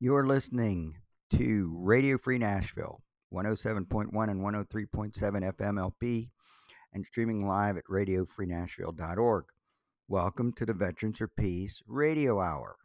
[0.00, 0.94] You're listening
[1.32, 3.02] to Radio Free Nashville,
[3.34, 6.30] 107.1 and 103.7 FM LP,
[6.92, 9.46] and streaming live at radiofreenashville.org.
[10.06, 12.76] Welcome to the Veterans for Peace Radio Hour.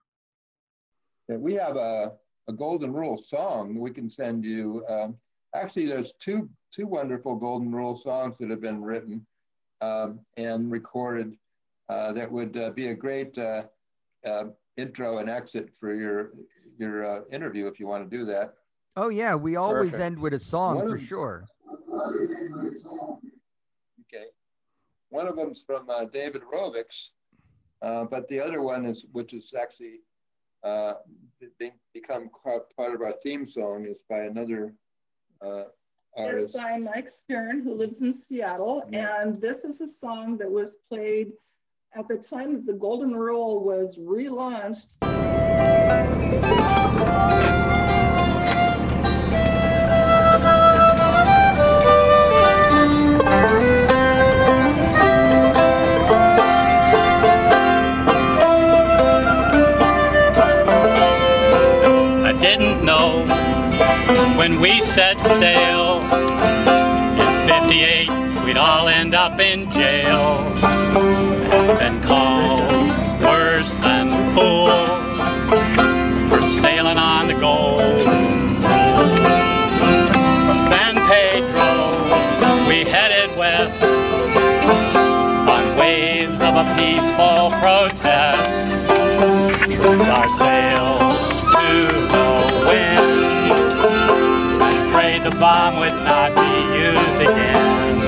[1.28, 2.14] We have a,
[2.48, 4.84] a Golden Rule song we can send you.
[4.90, 5.16] Um,
[5.54, 9.24] actually, there's two two wonderful Golden Rule songs that have been written
[9.82, 11.38] um, and recorded
[11.90, 13.66] uh, that would uh, be a great uh,
[14.26, 14.46] uh
[14.78, 16.32] intro and exit for your
[16.78, 18.56] your uh, interview if you want to do that.
[18.96, 20.04] Oh yeah, we always Perfect.
[20.04, 21.46] end with a song One for of, sure.
[24.02, 24.26] Okay,
[25.10, 27.10] one of them's from uh, David Rovics,
[27.82, 30.02] but the other one is which is actually
[31.94, 34.74] become part of our theme song is by another
[36.16, 36.46] artist.
[36.46, 38.84] It's by Mike Stern, who lives in Seattle.
[38.92, 39.22] Yeah.
[39.22, 41.34] And this is a song that was played
[41.96, 44.98] at the time that the Golden Rule was relaunched.
[62.26, 63.26] I didn't know
[64.38, 65.83] when we set sail
[86.64, 88.50] a peaceful protest
[89.72, 91.18] trimmed our sails
[91.56, 93.14] to the wind
[95.24, 98.02] the bomb would not be used again.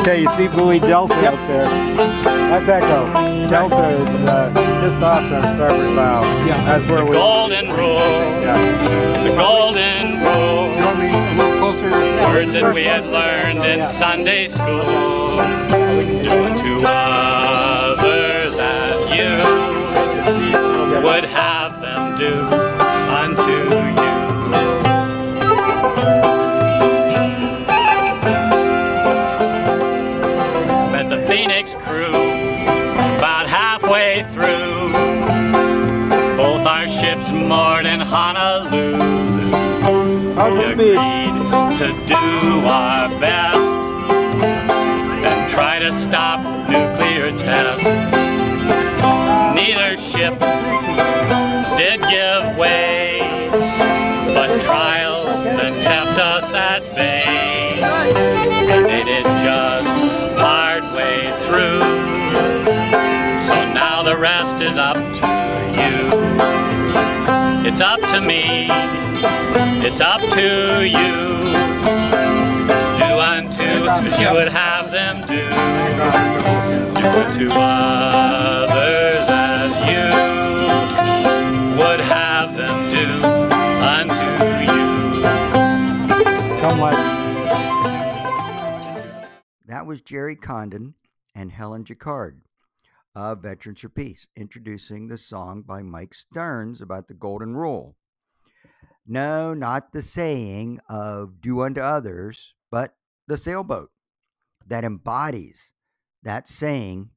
[0.00, 1.34] Okay, you see buoy Delta yep.
[1.34, 1.68] up there.
[2.24, 3.12] That's Echo.
[3.50, 4.50] Delta is uh,
[4.82, 6.22] just off the starboard bow.
[6.46, 6.56] Yeah.
[6.64, 7.96] That's where the we golden rule.
[8.40, 9.28] Yeah.
[9.28, 11.63] The golden rule.
[12.22, 15.36] Words that we had learned in Sunday school.
[16.22, 19.34] Do unto others as you
[21.02, 22.34] would have them do
[23.22, 23.52] unto
[24.00, 24.14] you.
[30.92, 32.08] Met the Phoenix crew
[33.18, 34.92] about halfway through.
[36.36, 38.94] Both our ships moored in Honolulu.
[40.34, 41.23] How's to do
[42.66, 43.58] our best
[45.24, 47.84] and try to stop nuclear tests.
[49.54, 50.38] Neither ship
[51.78, 53.20] did give way,
[54.34, 57.80] but trials that kept us at bay.
[58.86, 60.04] They did just
[60.94, 61.80] way through.
[63.46, 65.28] So now the rest is up to
[65.80, 65.96] you.
[67.68, 68.68] It's up to me.
[69.86, 72.33] It's up to you.
[73.34, 75.48] Do unto as you would have them do.
[77.00, 80.04] Do unto others as you
[81.76, 83.06] would have them do
[83.82, 84.24] unto
[84.70, 84.86] you.
[86.60, 86.96] Come like
[89.66, 90.94] that was Gerry Condon
[91.34, 92.42] and Helen Jaccard
[93.16, 97.96] of Veterans for Peace, introducing the song by Mike Stearns about the Golden Rule.
[99.04, 102.53] No, not the saying of do unto others, but
[103.26, 103.90] the sailboat
[104.66, 105.72] that embodies
[106.22, 107.10] that saying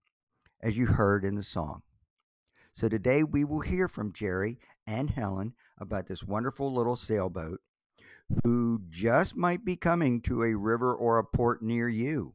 [0.61, 1.81] as you heard in the song.
[2.73, 7.59] So today we will hear from Jerry and Helen about this wonderful little sailboat
[8.43, 12.33] who just might be coming to a river or a port near you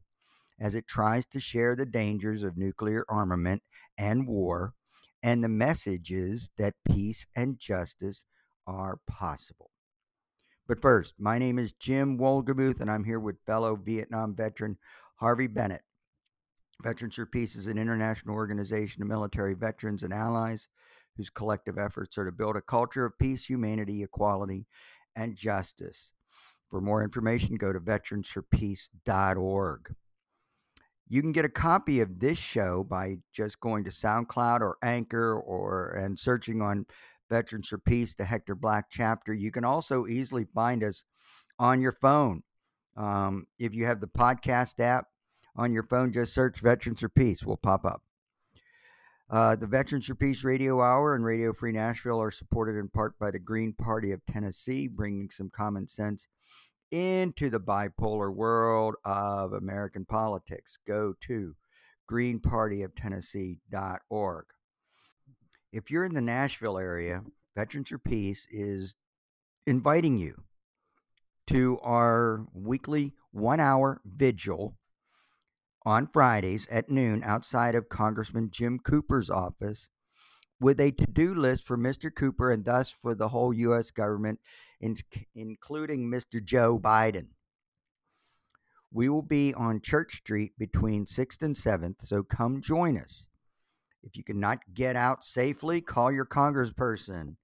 [0.59, 3.61] as it tries to share the dangers of nuclear armament
[3.97, 4.73] and war
[5.21, 8.25] and the messages that peace and justice
[8.67, 9.71] are possible.
[10.67, 14.77] But first, my name is Jim Wolgemuth, and I'm here with fellow Vietnam veteran
[15.17, 15.81] Harvey Bennett.
[16.81, 20.69] Veterans for Peace is an international organization of military veterans and allies
[21.17, 24.65] whose collective efforts are to build a culture of peace, humanity, equality,
[25.15, 26.13] and justice.
[26.69, 29.95] For more information, go to veteransforpeace.org.
[31.09, 35.39] You can get a copy of this show by just going to SoundCloud or Anchor
[35.39, 36.87] or and searching on
[37.33, 39.33] Veterans for Peace, the Hector Black chapter.
[39.33, 41.03] You can also easily find us
[41.57, 42.43] on your phone.
[42.95, 45.07] Um, if you have the podcast app
[45.55, 47.43] on your phone, just search Veterans for Peace.
[47.43, 48.03] Will pop up.
[49.31, 53.17] Uh, the Veterans for Peace Radio Hour and Radio Free Nashville are supported in part
[53.17, 56.27] by the Green Party of Tennessee, bringing some common sense
[56.91, 60.77] into the bipolar world of American politics.
[60.85, 61.55] Go to
[62.11, 64.45] greenpartyoftennessee.org.
[65.73, 67.23] if you're in the Nashville area,
[67.55, 68.95] Veterans for Peace is
[69.65, 70.43] inviting you
[71.47, 74.77] to our weekly one hour vigil
[75.83, 79.89] on Fridays at noon outside of Congressman Jim Cooper's office
[80.59, 82.13] with a to do list for Mr.
[82.13, 83.89] Cooper and thus for the whole U.S.
[83.89, 84.39] government,
[84.79, 84.95] in,
[85.35, 86.41] including Mr.
[86.41, 87.27] Joe Biden.
[88.91, 93.27] We will be on Church Street between 6th and 7th, so come join us.
[94.03, 97.35] If you cannot get out safely, call your congressperson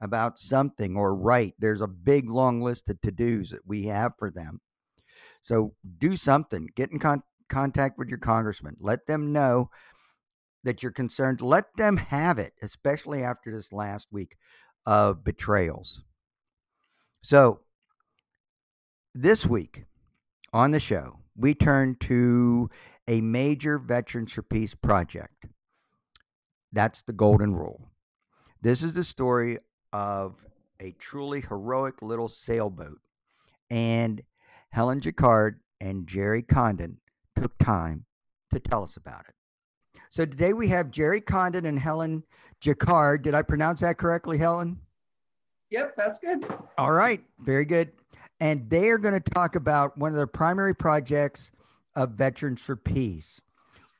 [0.00, 1.54] about something or write.
[1.58, 4.60] There's a big long list of to dos that we have for them.
[5.40, 6.68] So do something.
[6.76, 8.76] Get in con- contact with your congressman.
[8.80, 9.70] Let them know
[10.64, 11.40] that you're concerned.
[11.40, 14.36] Let them have it, especially after this last week
[14.86, 16.02] of betrayals.
[17.22, 17.60] So
[19.14, 19.84] this week
[20.52, 22.70] on the show, we turn to
[23.08, 25.46] a major Veterans for Peace project.
[26.72, 27.90] That's the Golden Rule.
[28.62, 29.58] This is the story
[29.92, 30.36] of
[30.80, 32.98] a truly heroic little sailboat.
[33.70, 34.22] And
[34.70, 36.98] Helen Jaccard and Gerry Condon
[37.36, 38.04] took time
[38.52, 39.34] to tell us about it.
[40.10, 42.22] So today we have Gerry Condon and Helen
[42.60, 43.22] Jaccard.
[43.22, 44.78] Did I pronounce that correctly, Helen?
[45.70, 46.46] Yep, that's good.
[46.76, 47.92] All right, very good.
[48.40, 51.52] And they are going to talk about one of the primary projects
[51.96, 53.40] of Veterans for Peace,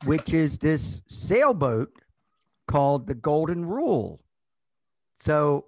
[0.04, 1.90] which is this sailboat
[2.66, 4.20] called the Golden Rule.
[5.18, 5.66] So,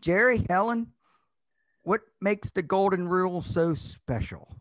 [0.00, 0.92] Jerry, Helen,
[1.82, 4.56] what makes the Golden Rule so special?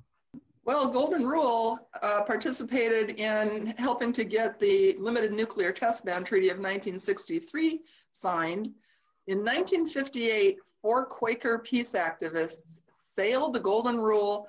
[0.65, 6.49] Well, Golden Rule uh, participated in helping to get the Limited Nuclear Test Ban Treaty
[6.49, 7.81] of 1963
[8.13, 8.71] signed.
[9.27, 14.47] In 1958, four Quaker peace activists sailed the Golden Rule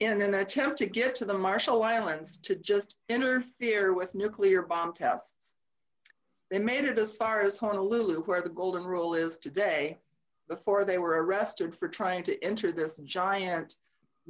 [0.00, 4.92] in an attempt to get to the Marshall Islands to just interfere with nuclear bomb
[4.92, 5.43] tests.
[6.54, 9.98] They made it as far as Honolulu, where the Golden Rule is today,
[10.48, 13.74] before they were arrested for trying to enter this giant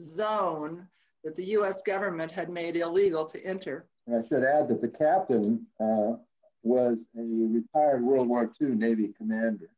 [0.00, 0.88] zone
[1.22, 3.84] that the US government had made illegal to enter.
[4.06, 6.14] And I should add that the captain uh,
[6.62, 9.68] was a retired World War II Navy commander,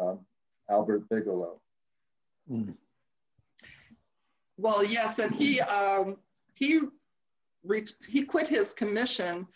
[0.00, 0.14] uh,
[0.70, 1.60] Albert Bigelow.
[2.48, 2.72] Mm.
[4.58, 6.18] Well, yes, and he um,
[6.54, 6.82] he
[8.08, 9.48] he quit his commission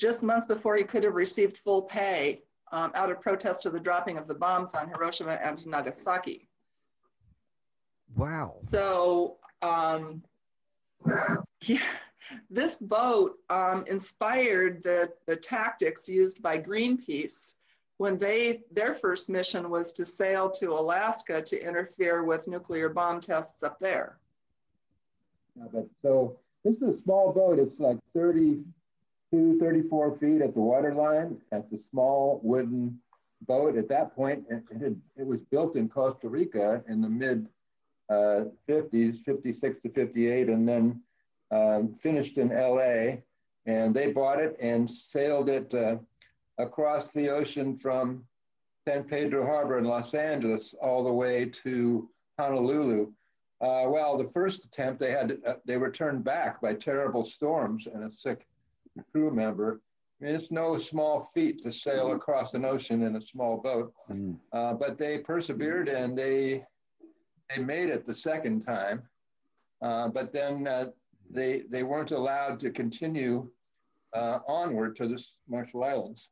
[0.00, 2.40] just months before he could have received full pay
[2.72, 6.48] um, out of protest to the dropping of the bombs on Hiroshima and Nagasaki.
[8.16, 8.54] Wow.
[8.58, 10.22] So, um,
[11.62, 11.82] yeah,
[12.48, 17.56] this boat um, inspired the, the tactics used by Greenpeace
[17.98, 23.20] when they their first mission was to sail to Alaska to interfere with nuclear bomb
[23.20, 24.16] tests up there.
[25.54, 27.58] Yeah, but so this is a small boat.
[27.58, 27.98] It's like
[29.32, 32.98] 32, 34 feet at the waterline at the small wooden
[33.46, 33.76] boat.
[33.76, 37.48] At that point, it, it, had, it was built in Costa Rica in the mid
[38.08, 41.00] uh, 50s, 56 to 58, and then
[41.50, 43.18] um, finished in LA.
[43.66, 45.98] And they bought it and sailed it uh,
[46.58, 48.24] across the ocean from
[48.86, 53.12] San Pedro Harbor in Los Angeles all the way to Honolulu.
[53.60, 57.86] Uh, well, the first attempt they had, uh, they were turned back by terrible storms
[57.86, 58.46] and a sick
[59.12, 59.80] crew member.
[60.20, 63.92] I mean, it's no small feat to sail across an ocean in a small boat,
[64.10, 64.36] mm.
[64.52, 66.64] uh, but they persevered and they
[67.48, 69.02] they made it the second time,
[69.82, 70.86] uh, but then uh,
[71.30, 73.48] they they weren't allowed to continue
[74.14, 76.28] uh, onward to the Marshall Islands.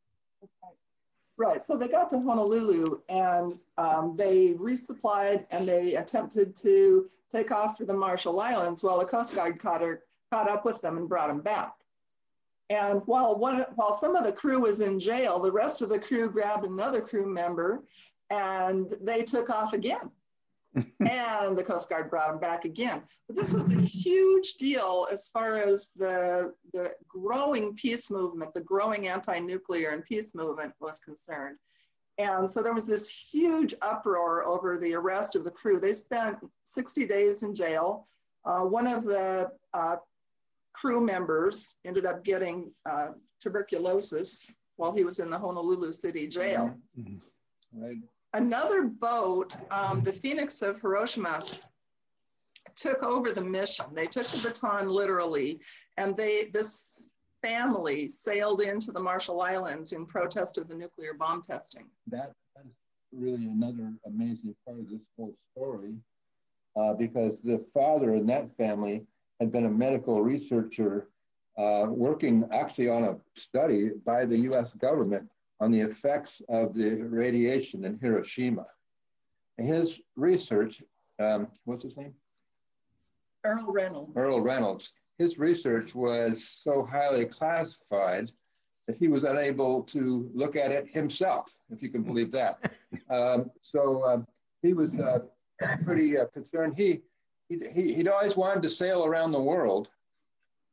[1.38, 1.62] Right.
[1.62, 7.78] So they got to Honolulu and um, they resupplied and they attempted to take off
[7.78, 11.08] for the Marshall Islands while the Coast Guard caught, her, caught up with them and
[11.08, 11.74] brought them back.
[12.70, 15.98] And while, one, while some of the crew was in jail, the rest of the
[15.98, 17.84] crew grabbed another crew member
[18.30, 20.10] and they took off again
[21.00, 23.02] and the Coast Guard brought them back again.
[23.26, 28.60] But this was a huge deal as far as the, the growing peace movement, the
[28.60, 31.56] growing anti-nuclear and peace movement was concerned.
[32.18, 35.78] And so there was this huge uproar over the arrest of the crew.
[35.78, 38.06] They spent 60 days in jail.
[38.44, 39.96] Uh, one of the uh,
[40.78, 43.08] crew members ended up getting uh,
[43.40, 46.74] tuberculosis while he was in the Honolulu City jail.
[46.98, 47.82] Mm-hmm.
[47.82, 47.98] Right
[48.34, 51.42] another boat, um, the Phoenix of Hiroshima,
[52.76, 53.86] took over the mission.
[53.92, 55.60] They took the baton literally,
[55.96, 57.08] and they this
[57.42, 61.86] family sailed into the Marshall Islands in protest of the nuclear bomb testing.
[62.08, 62.72] That, that is
[63.12, 65.94] really another amazing part of this whole story,
[66.76, 69.06] uh, because the father in that family
[69.40, 71.08] had been a medical researcher
[71.56, 74.72] uh, working actually on a study by the U.S.
[74.74, 75.28] government
[75.60, 78.66] on the effects of the radiation in Hiroshima.
[79.56, 80.82] His research,
[81.18, 82.14] um, what's his name?
[83.44, 84.12] Earl Reynolds.
[84.16, 84.92] Earl Reynolds.
[85.18, 88.30] His research was so highly classified
[88.86, 92.72] that he was unable to look at it himself, if you can believe that.
[93.10, 94.26] Um, so um,
[94.62, 95.20] he was uh,
[95.84, 96.74] pretty uh, concerned.
[96.76, 97.02] He,
[97.48, 99.88] he, he'd always wanted to sail around the world.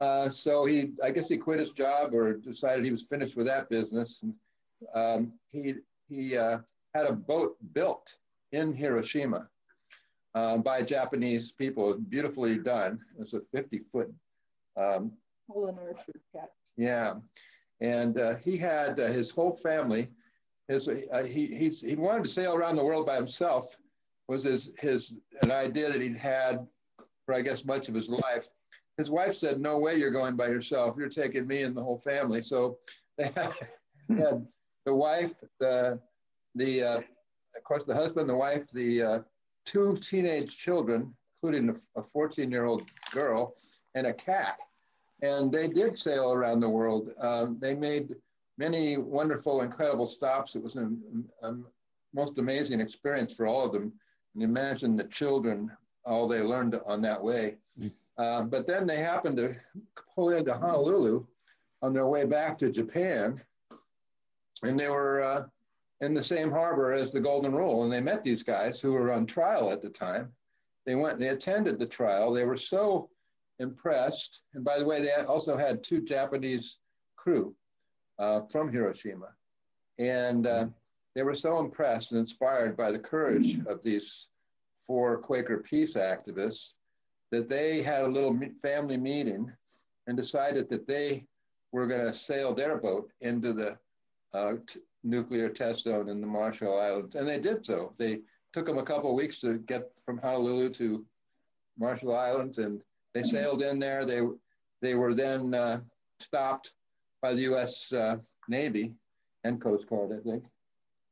[0.02, 3.48] Uh, so he, I guess he quit his job or decided he was finished with
[3.48, 4.22] that business.
[4.24, 4.34] And,
[4.94, 5.76] um, he
[6.10, 6.60] he uh,
[6.94, 8.16] had a boat built
[8.52, 9.48] in Hiroshima
[10.36, 13.00] uh, by Japanese people, beautifully done.
[13.20, 14.14] It's a 50 foot.
[14.78, 15.14] Um,
[16.78, 17.14] yeah,
[17.80, 20.10] and uh, he had uh, his whole family.
[20.68, 23.78] His uh, he he he wanted to sail around the world by himself.
[24.28, 25.14] Was his his
[25.44, 26.68] an idea that he'd had
[27.26, 28.48] for I guess much of his life.
[28.98, 30.96] His wife said, "No way, you're going by yourself.
[30.98, 32.78] You're taking me and the whole family." So
[33.18, 33.54] they had,
[34.10, 34.48] had
[34.86, 36.00] the wife, the
[36.56, 36.98] the uh,
[37.56, 39.20] of course the husband, the wife, the uh,
[39.66, 43.56] two teenage children, including a 14 year old girl,
[43.96, 44.58] and a cat.
[45.22, 47.10] And they did sail around the world.
[47.20, 48.16] Um, they made
[48.58, 50.56] many wonderful, incredible stops.
[50.56, 50.90] It was a,
[51.42, 51.56] a,
[52.14, 53.92] most amazing experience for all of them.
[54.36, 55.72] And imagine the children,
[56.06, 57.56] all they learned on that way.
[58.18, 59.56] Uh, but then they happened to
[60.14, 61.26] pull into Honolulu
[61.82, 63.42] on their way back to Japan
[64.64, 65.46] and they were uh,
[66.02, 69.12] in the same harbor as the Golden Rule, and they met these guys who were
[69.12, 70.32] on trial at the time.
[70.86, 72.32] They went, and they attended the trial.
[72.32, 73.10] They were so
[73.60, 76.78] impressed, and by the way, they also had two Japanese
[77.16, 77.56] crew
[78.20, 79.30] uh, from Hiroshima,
[80.00, 80.68] and uh,
[81.16, 84.28] they were so impressed and inspired by the courage of these
[84.86, 86.74] four Quaker peace activists
[87.32, 89.52] that they had a little family meeting
[90.08, 91.26] and decided that they
[91.72, 93.78] were going to sail their boat into the
[94.34, 97.94] uh, t- nuclear test zone in the Marshall Islands, and they did so.
[97.98, 98.20] They
[98.54, 101.06] took them a couple of weeks to get from Honolulu to
[101.78, 102.82] Marshall Islands, and
[103.14, 104.06] they sailed in there.
[104.06, 104.22] They
[104.82, 105.80] they were then uh,
[106.20, 106.74] stopped
[107.22, 107.92] by the U.S.
[107.92, 108.18] Uh,
[108.48, 108.94] Navy
[109.44, 110.44] and Coast Guard, I think,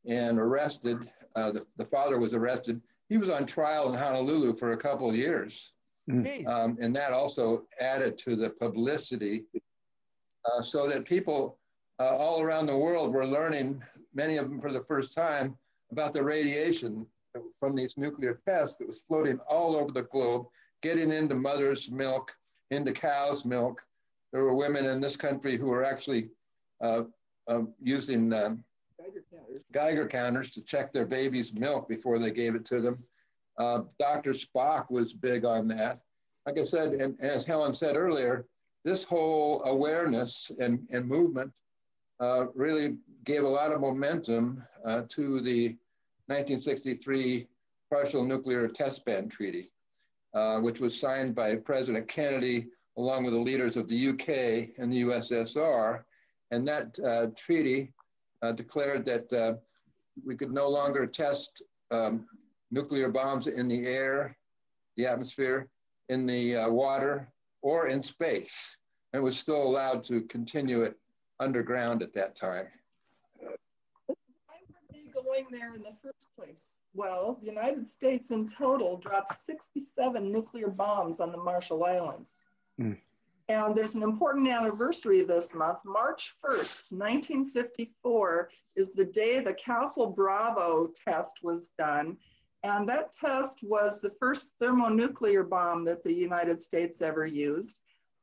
[0.06, 1.10] and arrested.
[1.36, 2.82] Uh, the, the father was arrested.
[3.10, 5.74] He was on trial in Honolulu for a couple of years.
[6.10, 6.46] Mm.
[6.48, 9.44] Um, and that also added to the publicity
[10.46, 11.58] uh, so that people
[12.00, 13.82] uh, all around the world were learning,
[14.14, 15.58] many of them for the first time,
[15.92, 17.06] about the radiation
[17.60, 20.48] from these nuclear tests that was floating all over the globe,
[20.82, 22.36] getting into mother's milk,
[22.72, 23.82] into cow's milk.
[24.32, 26.30] There were women in this country who were actually
[26.82, 27.04] uh,
[27.48, 28.64] uh, using um,
[29.72, 30.52] Geiger, counters.
[30.52, 33.04] To check their baby's milk before they gave it to them.
[33.58, 34.34] Uh, Dr.
[34.34, 36.02] Spock was big on that.
[36.46, 38.46] Like I said, and, and as Helen said earlier,
[38.84, 41.52] this whole awareness and, and movement
[42.20, 45.70] uh, really gave a lot of momentum uh, to the
[46.28, 47.48] 1963
[47.92, 49.72] Partial Nuclear Test Ban Treaty,
[50.34, 52.68] uh, which was signed by President Kennedy
[52.98, 56.04] along with the leaders of the UK and the USSR.
[56.52, 57.92] And that uh, treaty
[58.52, 59.60] declared that
[60.26, 62.26] we could no longer test um,
[62.72, 64.36] nuclear bombs in the air,
[64.98, 65.70] the atmosphere,
[66.10, 67.28] in the water,
[67.62, 68.78] or in space.
[69.14, 70.98] And was still allowed to continue it
[71.40, 72.66] underground at that time.
[74.08, 74.16] Why
[74.68, 76.80] were they going there in the first place?
[76.94, 82.44] Well, the United States in total dropped 67 nuclear bombs on the Marshall Islands.
[82.80, 82.98] Mm.
[83.54, 85.80] And there's an important anniversary this month.
[85.86, 92.18] March 1st, 1954, is the day the Castle Bravo test was done.
[92.64, 97.82] And that test was the first thermonuclear bomb that the United States ever used.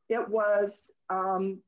[0.08, 1.60] It was um,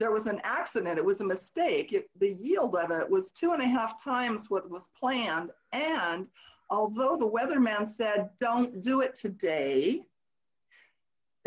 [0.00, 0.98] there was an accident.
[0.98, 1.92] It was a mistake.
[1.92, 5.50] It, the yield of it was two and a half times what was planned.
[5.72, 6.28] And
[6.70, 10.02] although the weatherman said, don't do it today,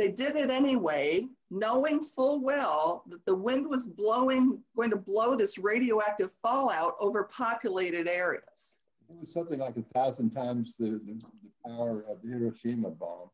[0.02, 5.36] they did it anyway, knowing full well that the wind was blowing, going to blow
[5.36, 8.80] this radioactive fallout over populated areas.
[9.10, 13.30] It was something like a thousand times the, the, the power of the Hiroshima bomb.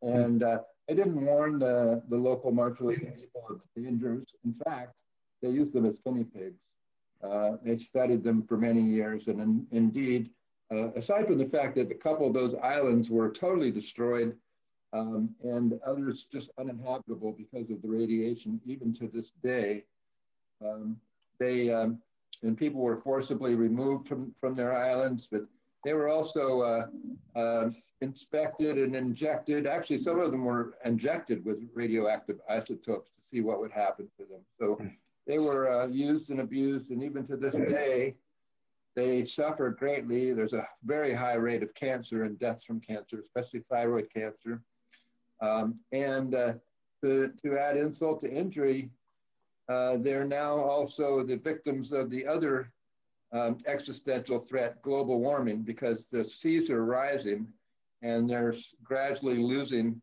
[0.00, 4.34] And uh, they didn't warn the, the local Marshallese people of the dangers.
[4.44, 4.94] In fact,
[5.42, 6.62] they used them as guinea pigs.
[7.22, 9.28] Uh, they studied them for many years.
[9.28, 10.30] And in, indeed,
[10.72, 14.34] uh, aside from the fact that a couple of those islands were totally destroyed
[14.94, 19.84] um, and others just uninhabitable because of the radiation, even to this day,
[20.64, 20.96] um,
[21.38, 21.98] they um,
[22.42, 25.42] and people were forcibly removed from, from their islands, but
[25.84, 26.86] they were also uh,
[27.38, 27.70] uh
[28.00, 29.66] inspected and injected.
[29.66, 34.24] Actually, some of them were injected with radioactive isotopes to see what would happen to
[34.26, 34.40] them.
[34.58, 34.78] So
[35.26, 38.14] they were uh, used and abused, and even to this day,
[38.94, 40.32] they suffer greatly.
[40.32, 44.60] There's a very high rate of cancer and deaths from cancer, especially thyroid cancer.
[45.40, 46.54] Um, and uh,
[47.02, 48.90] to, to add insult to injury,
[49.68, 52.72] uh, they're now also the victims of the other
[53.32, 57.46] um, existential threat, global warming, because the seas are rising
[58.02, 60.00] and they're gradually losing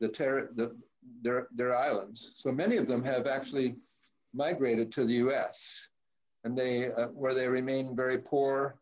[0.00, 0.74] the, ter- the
[1.22, 2.32] their, their islands.
[2.36, 3.76] So many of them have actually
[4.32, 5.60] migrated to the US
[6.44, 8.76] and they, uh, where they remain very poor,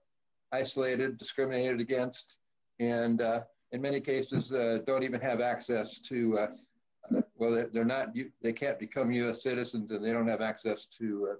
[0.52, 2.36] isolated, discriminated against,
[2.78, 3.40] and uh,
[3.72, 8.52] in many cases uh, don't even have access to, uh, uh, well, they're not, they
[8.52, 11.36] can't become US citizens and they don't have access to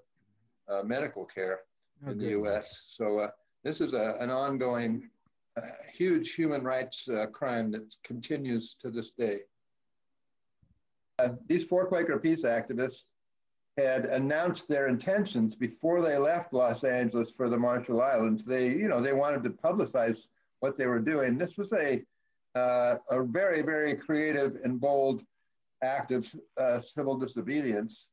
[0.68, 1.60] uh, medical care
[2.06, 2.94] in the US.
[2.96, 3.28] So
[3.64, 5.10] this is a, an ongoing,
[5.92, 9.40] huge human rights crime that continues to this day.
[11.48, 13.02] these four Quaker peace activists
[13.76, 18.44] had announced their intentions before they left Los Angeles for the Marshall Islands.
[18.44, 20.26] They, you know, they wanted to publicize
[20.60, 21.38] what they were doing.
[21.38, 22.02] This was a
[22.54, 25.22] uh, a very, very creative and bold
[25.82, 28.06] act of uh, civil disobedience,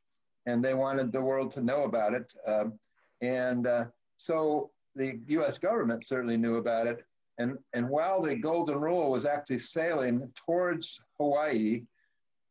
[0.46, 2.32] and they wanted the world to know about it.
[2.46, 2.79] Um,
[3.22, 3.86] and uh,
[4.17, 5.58] so the U.S.
[5.58, 7.06] government certainly knew about it.
[7.39, 11.84] And, and while the Golden Rule was actually sailing towards Hawaii,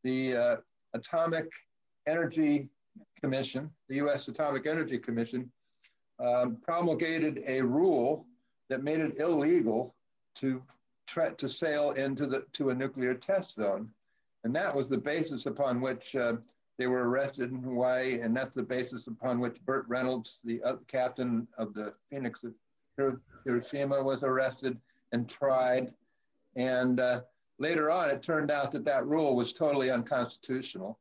[0.05, 0.57] the uh,
[0.95, 1.51] Atomic
[2.07, 2.69] Energy
[3.21, 4.29] Commission, the U.S.
[4.29, 5.51] Atomic Energy Commission,
[6.21, 8.27] um, promulgated a rule
[8.69, 9.95] that made it illegal
[10.37, 10.63] to
[11.07, 13.91] try to sail into the to a nuclear test zone,
[14.45, 16.35] and that was the basis upon which uh,
[16.79, 20.77] they were arrested in Hawaii, and that's the basis upon which Burt Reynolds, the uh,
[20.89, 22.45] captain of the Phoenix
[23.45, 24.79] Hiroshima, was arrested
[25.13, 25.95] and tried.
[26.55, 27.23] And uh,
[27.59, 30.99] later on, it turned out that that rule was totally unconstitutional.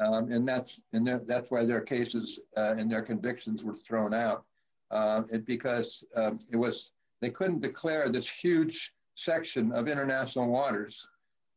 [0.00, 4.44] Um, and that's and that's why their cases uh, and their convictions were thrown out.
[4.92, 11.08] Uh, it because um, it was they couldn't declare this huge section of international waters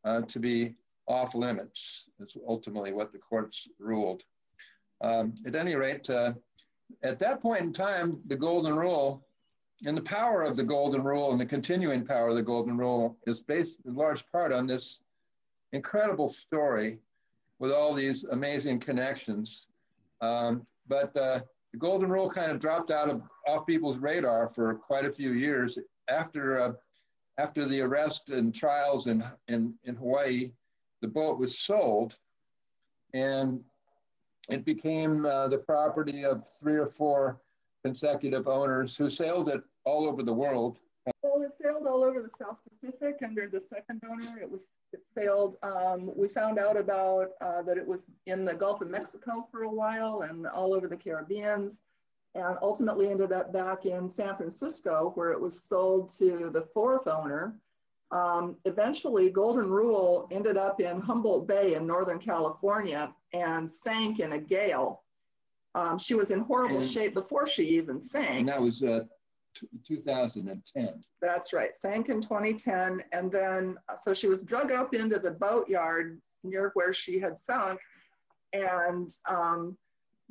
[0.04, 0.74] uh, to be
[1.06, 2.06] off limits.
[2.18, 4.22] That's ultimately what the courts ruled.
[5.00, 6.32] Um, at any rate, uh,
[7.04, 9.24] at that point in time, the Golden Rule
[9.84, 13.16] and the power of the Golden Rule and the continuing power of the Golden Rule
[13.26, 14.98] is based in large part on this
[15.72, 16.98] incredible story
[17.60, 19.66] with all these amazing connections.
[20.20, 21.40] Um, but uh,
[21.72, 25.32] the golden rule kind of dropped out of off people's radar for quite a few
[25.32, 26.72] years after uh,
[27.38, 30.52] after the arrest and trials in, in in Hawaii.
[31.00, 32.16] The boat was sold,
[33.12, 33.60] and
[34.48, 37.40] it became uh, the property of three or four
[37.84, 40.78] consecutive owners who sailed it all over the world.
[41.22, 44.38] Well, it sailed all over the South Pacific under the second owner.
[44.40, 45.56] It was it sailed.
[45.62, 49.62] Um, we found out about uh, that it was in the Gulf of Mexico for
[49.62, 51.82] a while and all over the Caribbeans,
[52.34, 57.06] and ultimately ended up back in San Francisco where it was sold to the fourth
[57.06, 57.54] owner.
[58.10, 64.32] Um, eventually, Golden Rule ended up in Humboldt Bay in Northern California and sank in
[64.32, 65.02] a gale.
[65.74, 68.40] Um, she was in horrible and, shape before she even sank.
[68.40, 69.04] And that was uh,
[69.86, 71.02] 2010.
[71.20, 73.02] That's right, sank in 2010.
[73.12, 77.80] And then, so she was drug up into the boatyard near where she had sunk.
[78.52, 79.78] And um,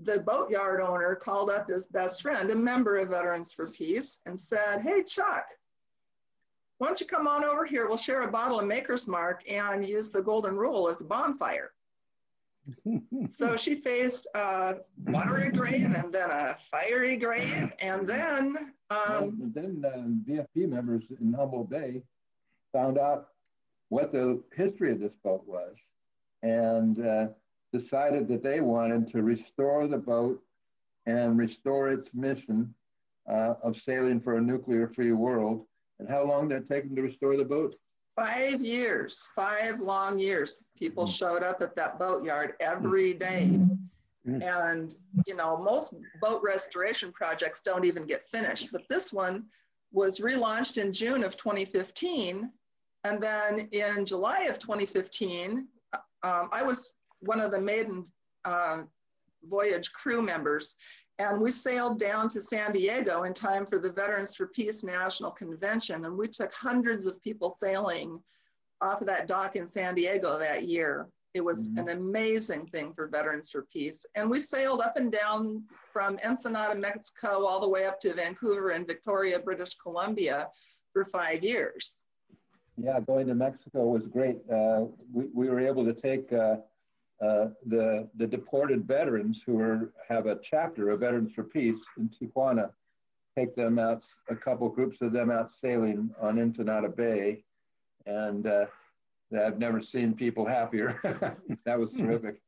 [0.04, 4.40] the boatyard owner called up his best friend, a member of Veterans for Peace, and
[4.40, 5.46] said, Hey, Chuck,
[6.78, 7.88] why don't you come on over here?
[7.88, 11.72] We'll share a bottle of Maker's Mark and use the Golden Rule as a bonfire
[13.30, 18.74] so she faced a watery grave and then a fiery grave, and then.
[18.90, 22.04] Um, and then uh, VFP members in Humboldt Bay
[22.72, 23.30] found out
[23.90, 25.76] what the history of this boat was
[26.44, 27.28] and uh,
[27.74, 30.42] decided that they wanted to restore the boat
[31.06, 32.74] and restore its mission
[33.30, 35.66] uh, of sailing for a nuclear free world.
[36.00, 37.76] And how long did it take them to restore the boat?
[38.16, 40.70] Five years, five long years.
[40.78, 41.16] People mm.
[41.16, 43.50] showed up at that boatyard every day.
[44.28, 44.44] Mm.
[44.44, 49.46] And, you know, most boat restoration projects don't even get finished, but this one
[49.92, 52.52] was relaunched in June of 2015.
[53.04, 55.68] And then in July of 2015,
[56.24, 58.06] um, I was one of the maiden
[58.46, 58.84] uh,
[59.44, 60.76] voyage crew members.
[61.20, 65.32] And we sailed down to San Diego in time for the Veterans for Peace National
[65.32, 66.06] Convention.
[66.06, 68.20] And we took hundreds of people sailing
[68.82, 71.08] off of that dock in San Diego that year.
[71.34, 71.88] It was mm-hmm.
[71.88, 74.06] an amazing thing for Veterans for Peace.
[74.16, 78.72] And we sailed up and down from Ensenada, Mexico, all the way up to Vancouver
[78.72, 80.48] and Victoria, British Columbia
[80.92, 82.00] for five years.
[82.78, 84.40] Yeah, going to Mexico was great.
[84.52, 86.58] Uh, we, we were able to take uh,
[87.22, 92.10] uh, the, the deported veterans who are, have a chapter of Veterans for Peace in
[92.10, 92.72] Tijuana,
[93.38, 97.44] take them out, a couple groups of them out sailing on Ensenada Bay.
[98.06, 98.66] And uh,
[99.40, 101.00] I've never seen people happier.
[101.66, 102.08] that was hmm.
[102.08, 102.42] terrific.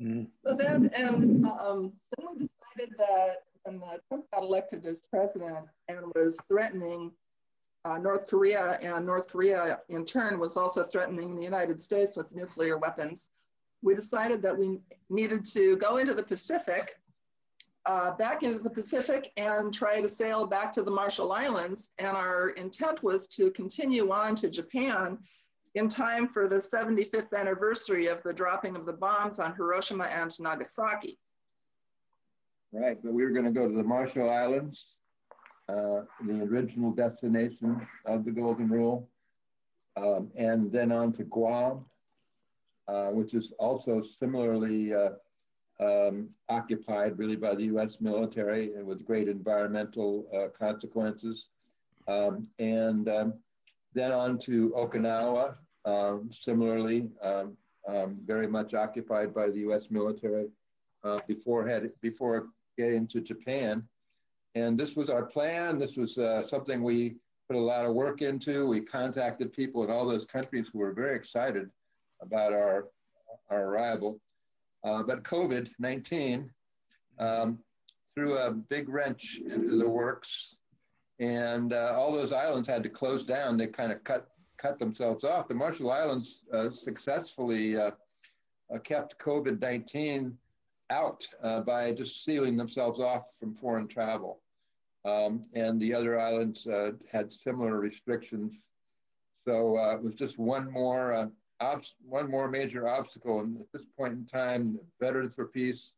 [0.00, 0.28] Mm.
[0.46, 5.98] So then, and um, then we decided that when Trump got elected as president and
[6.14, 7.12] was threatening
[7.84, 12.34] uh, North Korea, and North Korea in turn was also threatening the United States with
[12.34, 13.28] nuclear weapons,
[13.82, 16.96] we decided that we needed to go into the Pacific,
[17.86, 21.90] uh, back into the Pacific, and try to sail back to the Marshall Islands.
[21.98, 25.18] And our intent was to continue on to Japan
[25.74, 30.30] in time for the 75th anniversary of the dropping of the bombs on Hiroshima and
[30.40, 31.18] Nagasaki.
[32.72, 34.84] Right, but we were going to go to the Marshall Islands,
[35.68, 39.08] uh, the original destination of the Golden Rule,
[39.96, 41.84] um, and then on to Guam,
[43.12, 45.10] which is also similarly uh,
[45.80, 51.48] um, occupied really by the US military and with great environmental uh, consequences.
[52.06, 53.34] Um, and um,
[53.94, 57.56] then on to Okinawa, um, similarly, um,
[57.88, 60.48] um, very much occupied by the US military
[61.02, 63.82] uh, before, head, before getting to Japan.
[64.54, 65.78] And this was our plan.
[65.78, 67.16] This was uh, something we
[67.48, 68.66] put a lot of work into.
[68.66, 71.70] We contacted people in all those countries who were very excited
[72.22, 72.88] about our,
[73.50, 74.20] our arrival.
[74.84, 76.50] Uh, but COVID 19
[77.18, 77.58] um,
[78.14, 80.56] threw a big wrench into the works,
[81.18, 83.56] and uh, all those islands had to close down.
[83.56, 85.48] They kind of cut, cut themselves off.
[85.48, 87.90] The Marshall Islands uh, successfully uh,
[88.74, 90.36] uh, kept COVID 19
[90.88, 94.40] out uh, by just sealing themselves off from foreign travel.
[95.04, 96.66] Um, and the other islands
[97.10, 98.56] had similar restrictions.
[99.46, 101.30] So it was just one more
[102.06, 103.40] one more major obstacle.
[103.40, 105.90] And at this point in time, the Veterans for Peace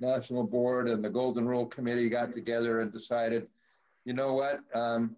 [0.00, 3.48] National Board and the Golden Rule Committee got together and decided,
[4.04, 5.16] you know what, um,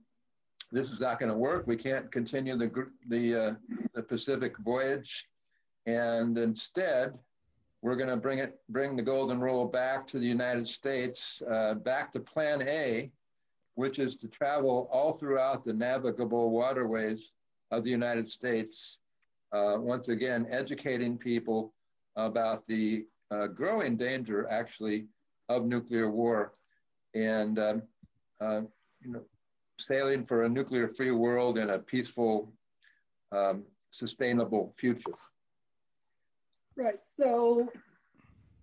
[0.73, 1.67] this is not going to work.
[1.67, 3.55] We can't continue the the uh,
[3.93, 5.27] the Pacific voyage,
[5.87, 7.19] and instead,
[7.83, 11.75] we're going to bring it bring the Golden Rule back to the United States, uh,
[11.75, 13.11] back to Plan A,
[13.75, 17.33] which is to travel all throughout the navigable waterways
[17.73, 18.99] of the United States
[19.53, 21.73] uh, once again, educating people
[22.17, 25.07] about the uh, growing danger, actually,
[25.49, 26.55] of nuclear war,
[27.15, 27.83] and um,
[28.41, 28.61] uh,
[29.03, 29.23] you know,
[29.79, 32.53] sailing for a nuclear-free world and a peaceful,
[33.33, 35.15] um, sustainable future.
[36.77, 37.01] Right.
[37.19, 37.69] So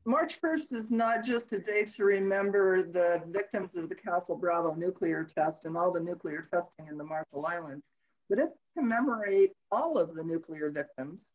[0.06, 4.74] March 1st is not just a day to remember the victims of the Castle Bravo
[4.74, 7.88] nuclear test and all the nuclear testing in the Marshall Islands,
[8.30, 11.32] but it's commemorate all of the nuclear victims,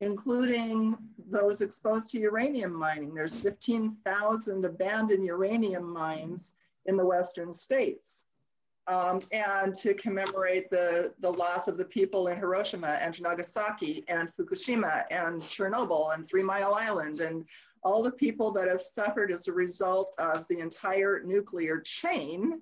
[0.00, 0.96] including
[1.30, 3.14] those exposed to uranium mining.
[3.14, 6.52] There's 15,000 abandoned uranium mines
[6.86, 8.24] in the Western states.
[8.86, 14.28] Um, and to commemorate the, the loss of the people in Hiroshima and Nagasaki and
[14.30, 17.46] Fukushima and Chernobyl and Three Mile Island and
[17.82, 22.60] all the people that have suffered as a result of the entire nuclear chain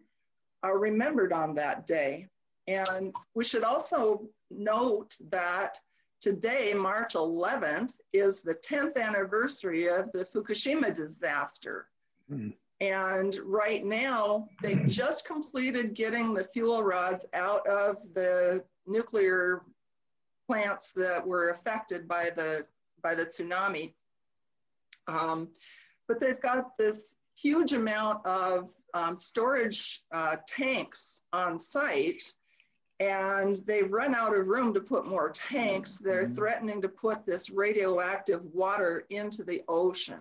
[0.62, 2.28] are remembered on that day.
[2.66, 5.78] And we should also note that
[6.20, 11.88] today, March 11th, is the 10th anniversary of the Fukushima disaster.
[12.30, 12.54] Mm.
[12.80, 19.62] And right now, they just completed getting the fuel rods out of the nuclear
[20.48, 22.66] plants that were affected by the
[23.02, 23.92] by the tsunami.
[25.08, 25.48] Um,
[26.08, 32.32] but they've got this huge amount of um, storage uh, tanks on site
[33.02, 35.96] and they've run out of room to put more tanks.
[35.96, 36.34] They're mm-hmm.
[36.34, 40.20] threatening to put this radioactive water into the ocean.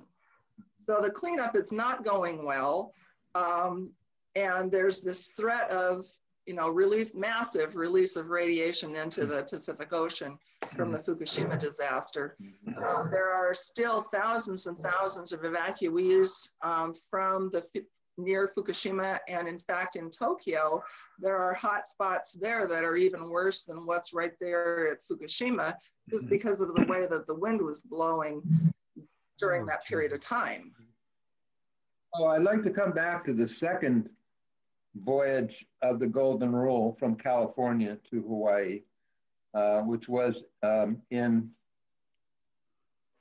[0.84, 2.94] So the cleanup is not going well.
[3.36, 3.92] Um,
[4.36, 6.08] and there's this threat of,
[6.48, 10.40] you know, release, massive release of radiation into the Pacific Ocean
[10.76, 12.36] from the Fukushima disaster.
[12.78, 17.64] Uh, there are still thousands and thousands of evacuees um, from the
[18.18, 19.20] near Fukushima.
[19.28, 20.84] And in fact, in Tokyo,
[21.20, 25.76] there are hot spots there that are even worse than what's right there at Fukushima,
[26.10, 26.30] just mm-hmm.
[26.30, 28.42] because of the way that the wind was blowing
[29.40, 30.72] during oh, that period of time.
[32.14, 34.10] Oh, I'd like to come back to the second
[34.96, 38.82] voyage of the Golden Rule from California to Hawaii,
[39.54, 41.50] uh, which was um, in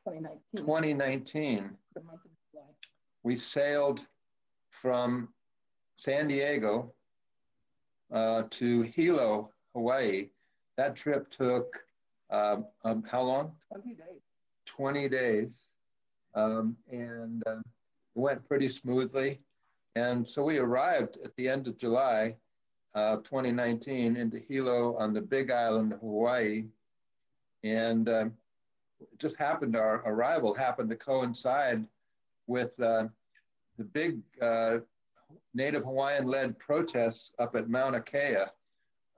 [0.06, 0.40] 2019.
[0.56, 1.70] 2019.
[3.22, 4.00] We sailed
[4.80, 5.28] from
[5.96, 6.92] San Diego
[8.12, 10.28] uh, to Hilo, Hawaii.
[10.76, 11.84] That trip took
[12.30, 13.52] um, um, how long?
[13.72, 14.22] 20 days.
[14.66, 15.48] 20 days.
[16.34, 17.64] um, and uh, it
[18.14, 19.40] went pretty smoothly.
[19.96, 22.36] And so we arrived at the end of July
[22.94, 26.64] of 2019 into Hilo on the Big Island of Hawaii.
[27.64, 28.32] And um,
[29.00, 31.84] it just happened, our arrival happened to coincide
[32.46, 33.08] with uh,
[33.80, 34.76] the big uh,
[35.54, 38.44] Native Hawaiian led protests up at Mauna Kea,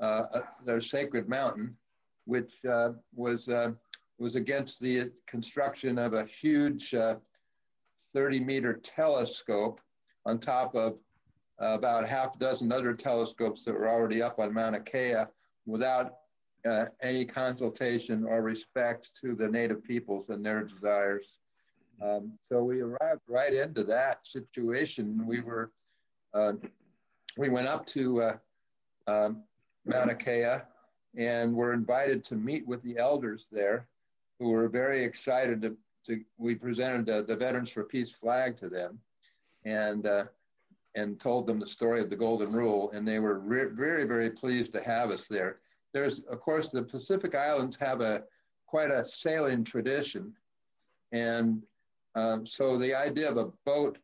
[0.00, 1.76] uh, uh, their sacred mountain,
[2.26, 3.72] which uh, was, uh,
[4.18, 6.94] was against the construction of a huge
[8.14, 9.80] 30 meter telescope
[10.26, 10.96] on top of
[11.58, 15.24] about half a dozen other telescopes that were already up on Mauna Kea
[15.66, 16.14] without
[16.68, 21.38] uh, any consultation or respect to the native peoples and their desires.
[22.00, 25.26] Um, so we arrived right into that situation.
[25.26, 25.70] We were,
[26.34, 26.54] uh,
[27.36, 28.36] we went up to uh,
[29.06, 29.42] um,
[29.84, 30.62] Mauna Kea
[31.16, 33.86] and were invited to meet with the elders there,
[34.38, 35.76] who were very excited to.
[36.06, 38.98] to we presented the Veterans for Peace flag to them,
[39.64, 40.24] and uh,
[40.94, 44.30] and told them the story of the Golden Rule, and they were re- very very
[44.30, 45.58] pleased to have us there.
[45.92, 48.22] There's of course the Pacific Islands have a
[48.66, 50.32] quite a sailing tradition,
[51.12, 51.62] and
[52.14, 53.98] um, so the idea of a boat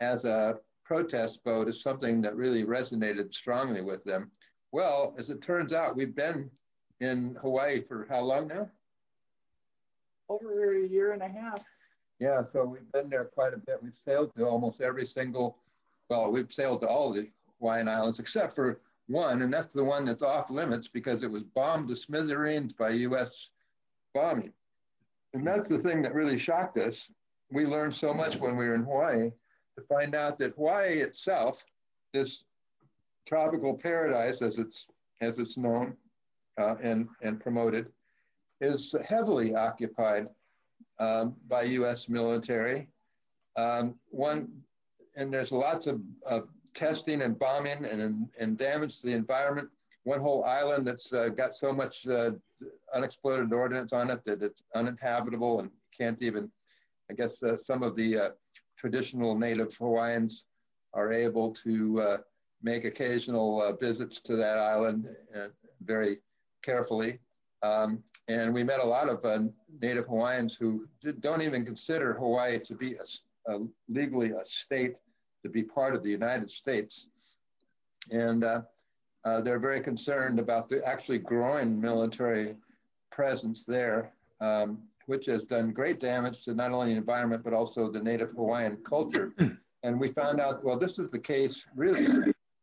[0.00, 4.30] as a protest boat is something that really resonated strongly with them.
[4.72, 6.50] Well, as it turns out, we've been
[7.00, 8.68] in Hawaii for how long now?
[10.28, 11.62] Over a year and a half.
[12.18, 13.82] Yeah, so we've been there quite a bit.
[13.82, 15.58] We've sailed to almost every single,
[16.08, 20.04] well, we've sailed to all the Hawaiian Islands except for one, and that's the one
[20.04, 23.50] that's off limits because it was bombed to smithereens by US
[24.14, 24.52] bombing.
[25.34, 27.08] And that's the thing that really shocked us
[27.52, 29.30] we learned so much when we were in Hawaii
[29.76, 31.64] to find out that Hawaii itself,
[32.12, 32.44] this
[33.26, 34.86] tropical paradise as it's
[35.20, 35.96] as it's known
[36.58, 37.86] uh, and and promoted,
[38.60, 40.28] is heavily occupied
[40.98, 42.08] um, by U.S.
[42.08, 42.88] military.
[43.56, 44.48] Um, one,
[45.16, 49.68] and there's lots of, of testing and bombing and, and damage to the environment.
[50.04, 52.30] One whole island that's uh, got so much uh,
[52.94, 56.50] unexploded ordnance on it that it's uninhabitable and can't even
[57.10, 58.30] I guess uh, some of the uh,
[58.78, 60.44] traditional native Hawaiians
[60.94, 62.16] are able to uh,
[62.62, 65.48] make occasional uh, visits to that island uh,
[65.82, 66.18] very
[66.62, 67.18] carefully.
[67.62, 69.40] Um, and we met a lot of uh,
[69.80, 70.86] native Hawaiians who
[71.20, 74.94] don't even consider Hawaii to be a, a legally a state,
[75.42, 77.08] to be part of the United States.
[78.10, 82.56] And they're very concerned about the actually growing military
[83.10, 84.12] presence there.
[84.40, 88.30] Um, which has done great damage to not only the environment, but also the native
[88.30, 89.32] Hawaiian culture.
[89.84, 92.06] And we found out, well, this is the case really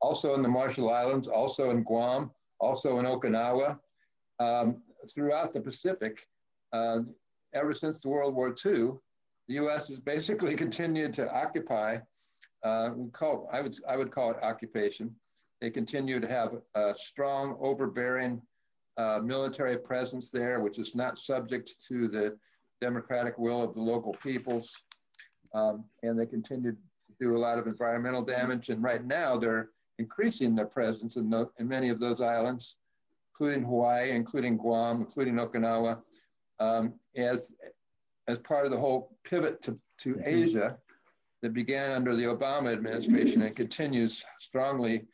[0.02, 3.78] also in the Marshall Islands, also in Guam, also in Okinawa,
[4.40, 4.82] um,
[5.14, 6.26] throughout the Pacific.
[6.72, 7.00] Uh,
[7.54, 8.92] ever since the World War II,
[9.48, 9.88] the U.S.
[9.90, 11.98] has basically continued to occupy.
[12.64, 15.14] Uh, we call, I would, I would call it occupation.
[15.62, 18.42] They continue to have a strong, overbearing
[19.00, 22.38] uh, military presence there, which is not subject to the
[22.82, 24.70] democratic will of the local peoples.
[25.54, 26.78] Um, and they continue to
[27.20, 28.68] do a lot of environmental damage.
[28.68, 32.76] And right now, they're increasing their presence in, the, in many of those islands,
[33.34, 36.02] including Hawaii, including Guam, including Okinawa,
[36.60, 37.54] um, as,
[38.28, 40.24] as part of the whole pivot to, to mm-hmm.
[40.26, 40.78] Asia
[41.42, 45.06] that began under the Obama administration and continues strongly,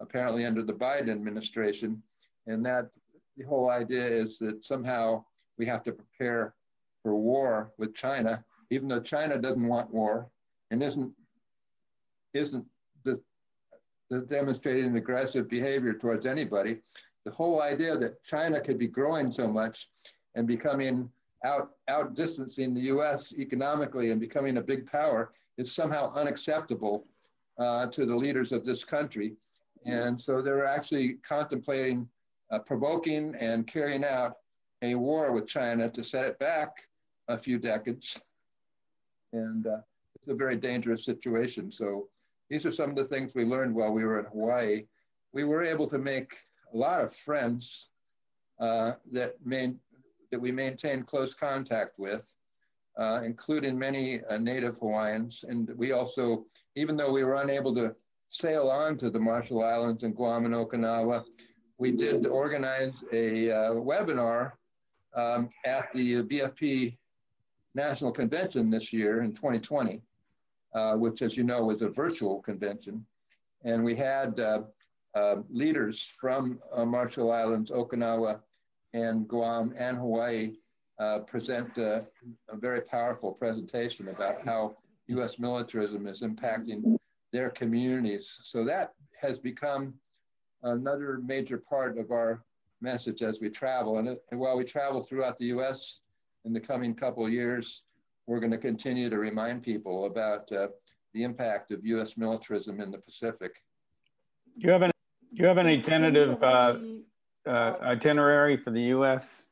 [0.00, 2.00] apparently, under the Biden administration.
[2.46, 2.86] And that
[3.36, 5.24] the whole idea is that somehow
[5.58, 6.54] we have to prepare
[7.02, 10.28] for war with China, even though China doesn't want war
[10.70, 11.12] and isn't
[12.34, 12.64] isn't
[13.04, 13.20] the,
[14.08, 16.78] the demonstrating aggressive behavior towards anybody.
[17.24, 19.88] The whole idea that China could be growing so much
[20.34, 21.10] and becoming
[21.44, 23.32] out out distancing the U.S.
[23.34, 27.04] economically and becoming a big power is somehow unacceptable
[27.58, 29.34] uh, to the leaders of this country.
[29.84, 32.08] And so they're actually contemplating
[32.52, 34.36] uh, provoking and carrying out
[34.82, 36.70] a war with China to set it back
[37.28, 38.18] a few decades.
[39.32, 39.78] And uh,
[40.14, 41.72] it's a very dangerous situation.
[41.72, 42.08] So
[42.50, 44.84] these are some of the things we learned while we were in Hawaii.
[45.32, 46.34] We were able to make
[46.72, 47.88] a lot of friends
[48.60, 49.78] uh, that, main,
[50.30, 52.30] that we maintained close contact with,
[52.98, 55.44] uh, including many uh, native Hawaiians.
[55.48, 56.44] And we also,
[56.76, 57.94] even though we were unable to
[58.28, 61.24] sail on to the Marshall Islands and Guam and Okinawa,
[61.82, 64.52] we did organize a uh, webinar
[65.16, 66.96] um, at the VFP
[67.74, 70.00] National Convention this year in 2020,
[70.76, 73.04] uh, which, as you know, was a virtual convention.
[73.64, 74.62] And we had uh,
[75.16, 78.38] uh leaders from uh, Marshall Islands, Okinawa,
[78.94, 80.52] and Guam and Hawaii
[81.26, 82.04] present a
[82.52, 84.76] very powerful presentation about how
[85.08, 85.40] U.S.
[85.40, 86.96] militarism is impacting
[87.32, 88.38] their communities.
[88.44, 89.94] So that has become
[90.62, 92.42] another major part of our
[92.80, 93.98] message as we travel.
[93.98, 96.00] And, and while we travel throughout the U.S.
[96.44, 97.84] in the coming couple of years,
[98.26, 100.68] we're going to continue to remind people about uh,
[101.14, 102.16] the impact of U.S.
[102.16, 103.52] militarism in the Pacific.
[104.58, 104.92] Do you have any,
[105.34, 106.76] do you have any tentative uh,
[107.46, 109.46] uh, itinerary for the U.S.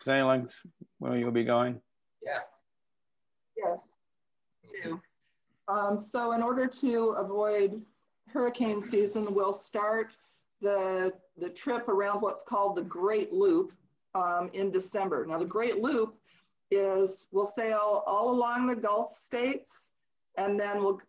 [0.00, 0.52] sailings
[0.98, 1.80] where you'll be going?
[2.24, 2.60] Yes.
[3.56, 3.88] Yes.
[4.84, 5.00] Do.
[5.68, 7.82] Um, so in order to avoid
[8.26, 10.12] hurricane season, we'll start
[10.60, 13.72] the, the trip around what's called the Great Loop
[14.14, 15.24] um, in December.
[15.26, 16.16] Now the Great Loop
[16.70, 19.92] is we'll sail all along the Gulf states
[20.36, 21.00] and then we'll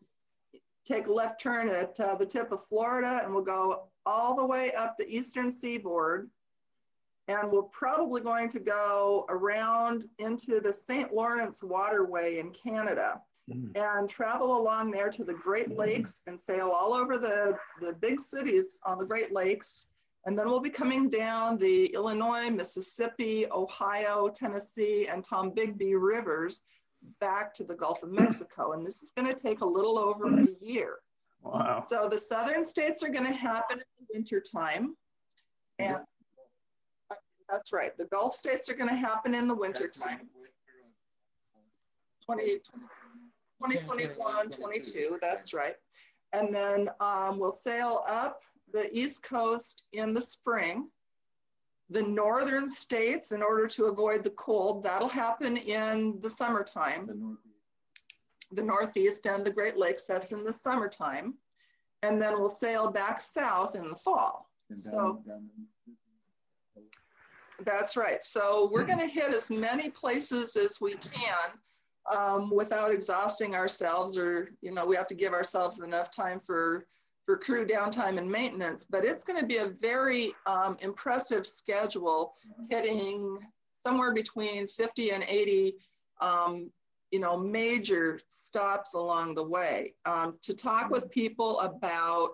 [0.85, 4.45] take a left turn at uh, the tip of Florida and we'll go all the
[4.45, 6.29] way up the eastern seaboard
[7.27, 11.13] and we're probably going to go around into the St.
[11.13, 13.71] Lawrence waterway in Canada mm.
[13.75, 18.19] and travel along there to the Great Lakes and sail all over the, the big
[18.19, 19.87] cities on the Great Lakes.
[20.25, 26.63] And then we'll be coming down the Illinois, Mississippi, Ohio, Tennessee, and Tombigbee rivers
[27.19, 28.73] back to the Gulf of Mexico.
[28.73, 30.97] And this is going to take a little over a year.
[31.41, 31.79] Wow.
[31.79, 34.95] So the southern states are going to happen in the winter time.
[35.79, 35.99] And
[37.49, 37.97] that's right.
[37.97, 40.29] The Gulf states are going to happen in the wintertime.
[42.25, 42.59] 20,
[43.61, 45.75] 2021, 22, that's right.
[46.33, 48.41] And then um, we'll sail up
[48.71, 50.89] the East Coast in the spring.
[51.89, 57.07] The northern states, in order to avoid the cold, that'll happen in the summertime.
[57.07, 57.43] The northeast.
[58.51, 61.33] the northeast and the Great Lakes, that's in the summertime.
[62.03, 64.49] And then we'll sail back south in the fall.
[64.69, 65.21] so
[67.65, 68.23] that's right.
[68.23, 68.87] So we're hmm.
[68.87, 71.59] going to hit as many places as we can
[72.15, 76.85] um, without exhausting ourselves, or you know, we have to give ourselves enough time for
[77.25, 78.85] for crew downtime and maintenance.
[78.89, 82.33] But it's going to be a very um, impressive schedule,
[82.69, 83.37] hitting
[83.73, 85.75] somewhere between 50 and 80.
[86.21, 86.71] Um,
[87.11, 92.31] you know, major stops along the way um, to talk with people about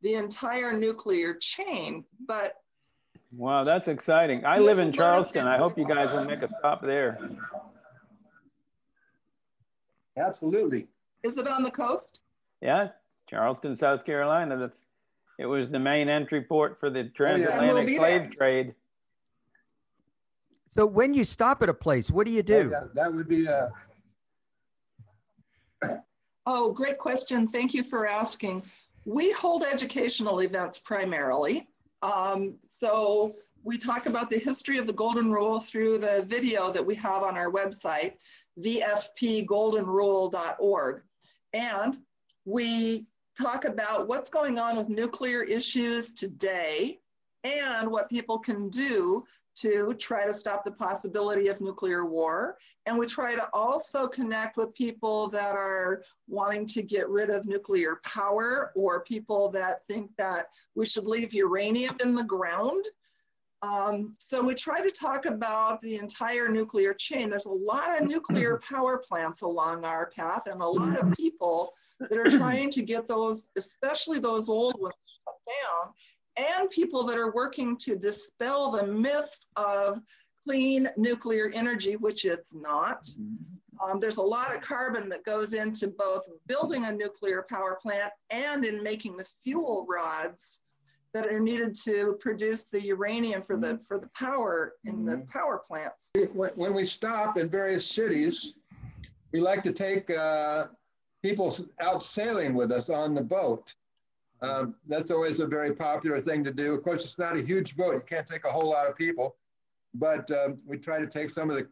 [0.00, 2.54] the entire nuclear chain, but
[3.32, 4.46] Wow, that's exciting.
[4.46, 5.46] I live in Charleston.
[5.46, 7.18] I hope you guys will make a stop there.
[10.16, 10.86] Absolutely.
[11.22, 12.20] Is it on the coast?
[12.62, 12.88] Yeah,
[13.28, 14.56] Charleston, South Carolina.
[14.56, 14.84] That's
[15.38, 17.98] it was the main entry port for the transatlantic oh, yeah.
[17.98, 18.30] slave there.
[18.30, 18.74] trade.
[20.70, 22.68] So when you stop at a place, what do you do?
[22.70, 23.70] that, that, would be a.
[26.46, 27.48] oh, great question.
[27.48, 28.62] Thank you for asking.
[29.04, 31.68] We hold educational events primarily.
[32.02, 36.84] Um, so we talk about the history of the Golden Rule through the video that
[36.84, 38.14] we have on our website,
[38.60, 41.02] vfpgoldenrule.org.
[41.52, 41.98] And
[42.44, 43.06] we
[43.40, 46.98] talk about what's going on with nuclear issues today
[47.44, 49.24] and what people can do
[49.56, 52.58] to try to stop the possibility of nuclear war.
[52.84, 57.46] And we try to also connect with people that are wanting to get rid of
[57.46, 62.84] nuclear power or people that think that we should leave uranium in the ground.
[63.62, 67.30] Um, so we try to talk about the entire nuclear chain.
[67.30, 71.72] There's a lot of nuclear power plants along our path and a lot of people
[72.00, 75.94] that are trying to get those, especially those old ones, shut down
[76.36, 80.00] and people that are working to dispel the myths of
[80.44, 83.04] clean nuclear energy, which it's not.
[83.04, 83.90] Mm-hmm.
[83.90, 88.10] Um, there's a lot of carbon that goes into both building a nuclear power plant
[88.30, 90.60] and in making the fuel rods
[91.16, 95.30] that are needed to produce the uranium for the for the power in the mm-hmm.
[95.30, 96.10] power plants.
[96.34, 98.52] When we stop in various cities,
[99.32, 100.66] we like to take uh,
[101.22, 103.72] people out sailing with us on the boat.
[104.42, 106.74] Um, that's always a very popular thing to do.
[106.74, 109.36] Of course, it's not a huge boat; you can't take a whole lot of people,
[109.94, 111.66] but um, we try to take some of the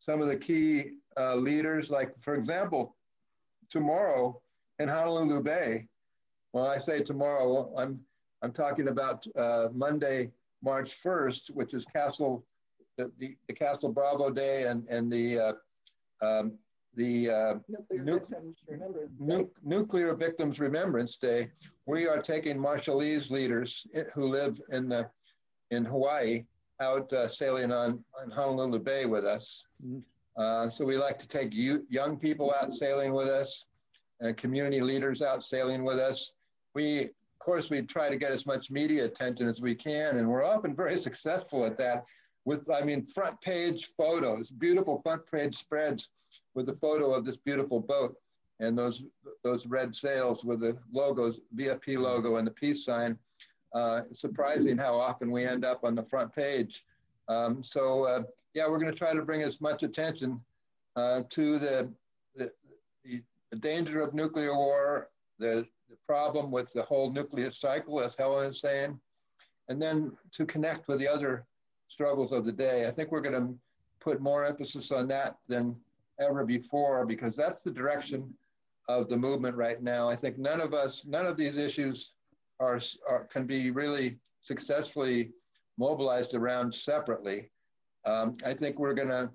[0.00, 1.90] some of the key uh, leaders.
[1.90, 2.96] Like, for example,
[3.70, 4.40] tomorrow
[4.80, 5.86] in Honolulu Bay.
[6.52, 8.00] Well, I say tomorrow, I'm
[8.42, 10.30] I'm talking about uh, Monday,
[10.62, 12.44] March 1st, which is Castle
[12.96, 15.52] the, the, the Castle Bravo Day and and the uh,
[16.22, 16.58] um,
[16.94, 17.54] the uh,
[17.90, 18.56] nuclear, nu victims
[19.18, 21.50] nu nuclear, Victims Remembrance Day,
[21.86, 25.08] we are taking Marshallese leaders who live in the,
[25.70, 26.44] in Hawaii
[26.80, 29.64] out uh, sailing on, on Honolulu Bay with us.
[29.86, 30.00] Mm-hmm.
[30.36, 33.66] Uh, so we like to take you, young people out sailing with us
[34.20, 36.32] and community leaders out sailing with us.
[36.74, 37.10] We, of
[37.40, 40.74] course, we try to get as much media attention as we can, and we're often
[40.74, 42.04] very successful at that.
[42.44, 46.10] with, I mean, front page photos, beautiful front page spreads
[46.54, 48.16] with a photo of this beautiful boat
[48.60, 49.02] and those
[49.42, 53.18] those red sails with the logos, VFP logo and the peace sign.
[53.74, 56.84] Uh, surprising how often we end up on the front page.
[57.28, 58.22] Um, so uh,
[58.54, 60.40] yeah, we're going to try to bring as much attention
[60.96, 61.88] uh, to the,
[62.34, 62.50] the,
[63.04, 68.50] the danger of nuclear war, the, the problem with the whole nuclear cycle, as Helen
[68.50, 68.98] is saying,
[69.68, 71.44] and then to connect with the other
[71.88, 72.86] struggles of the day.
[72.86, 73.54] I think we're going to
[73.98, 75.76] put more emphasis on that than
[76.20, 78.32] ever before because that's the direction
[78.88, 80.08] of the movement right now.
[80.08, 82.12] I think none of us, none of these issues
[82.60, 85.30] are, are can be really successfully
[85.76, 87.50] mobilized around separately.
[88.04, 89.30] Um, I think we're going to,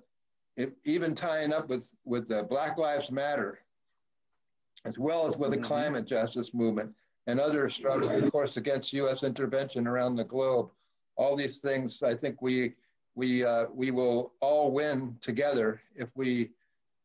[0.84, 3.58] even tying up with with the Black Lives Matter,
[4.86, 5.66] as well as with the mm-hmm.
[5.66, 6.92] climate justice movement
[7.26, 9.24] and other struggles, of course, against U.S.
[9.24, 10.70] intervention around the globe.
[11.16, 12.74] All these things, I think we
[13.14, 16.50] we uh, we will all win together if we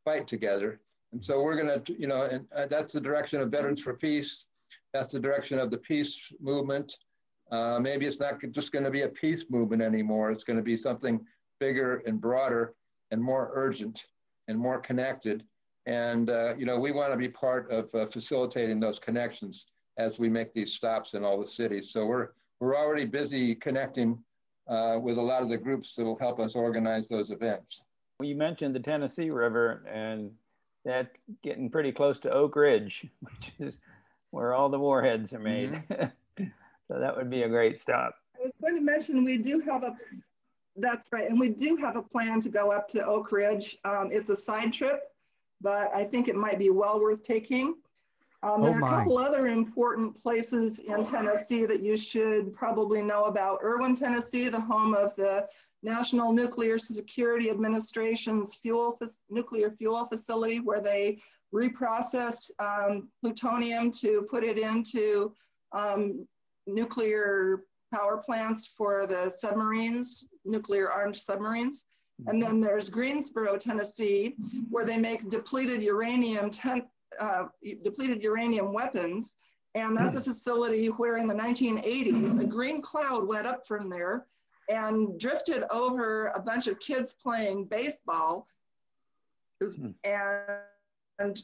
[0.06, 0.80] fight together.
[1.12, 3.94] And so we're going to, you know, and uh, that's the direction of Veterans for
[3.94, 4.46] Peace.
[4.94, 6.98] That's the direction of the peace movement.
[7.52, 10.32] Uh, maybe it's not just going to be a peace movement anymore.
[10.32, 11.20] It's going to be something
[11.60, 12.76] bigger and broader
[13.12, 14.06] and more urgent
[14.48, 15.44] and more connected.
[15.86, 19.66] And, uh, you know, we want to be part of uh, facilitating those connections
[19.98, 21.92] as we make these stops in all the cities.
[21.92, 22.30] So we're,
[22.60, 24.18] we're already busy connecting
[24.68, 27.84] uh, with a lot of the groups that will help us organize those events.
[28.22, 30.32] You mentioned the Tennessee River and
[30.86, 31.12] that
[31.44, 33.78] getting pretty close to Oak Ridge, which is
[34.32, 35.74] where all the warheads are made.
[35.90, 36.46] Mm-hmm.
[36.88, 38.16] so that would be a great stop.
[38.36, 39.96] I was going to mention we do have a,
[40.78, 43.78] that's right, and we do have a plan to go up to Oak Ridge.
[43.84, 45.11] Um, it's a side trip,
[45.62, 47.76] but I think it might be well worth taking.
[48.44, 53.04] Um, there oh are a couple other important places in Tennessee that you should probably
[53.04, 53.60] know about.
[53.64, 55.48] Erwin, Tennessee, the home of the
[55.84, 59.00] National Nuclear Security Administration's fuel
[59.30, 61.20] nuclear fuel facility where they
[61.54, 65.34] reprocess um, plutonium to put it into
[65.74, 66.26] um,
[66.66, 71.86] nuclear power plants for the submarines, nuclear armed submarines.
[72.28, 74.36] And then there's Greensboro, Tennessee,
[74.70, 76.84] where they make depleted uranium, ten,
[77.20, 77.46] uh,
[77.84, 79.38] depleted uranium weapons.
[79.74, 84.26] And that's a facility where in the 1980s, a green cloud went up from there
[84.70, 88.48] and drifted over a bunch of kids playing baseball
[89.62, 89.92] was, hmm.
[90.04, 90.60] and,
[91.20, 91.44] and,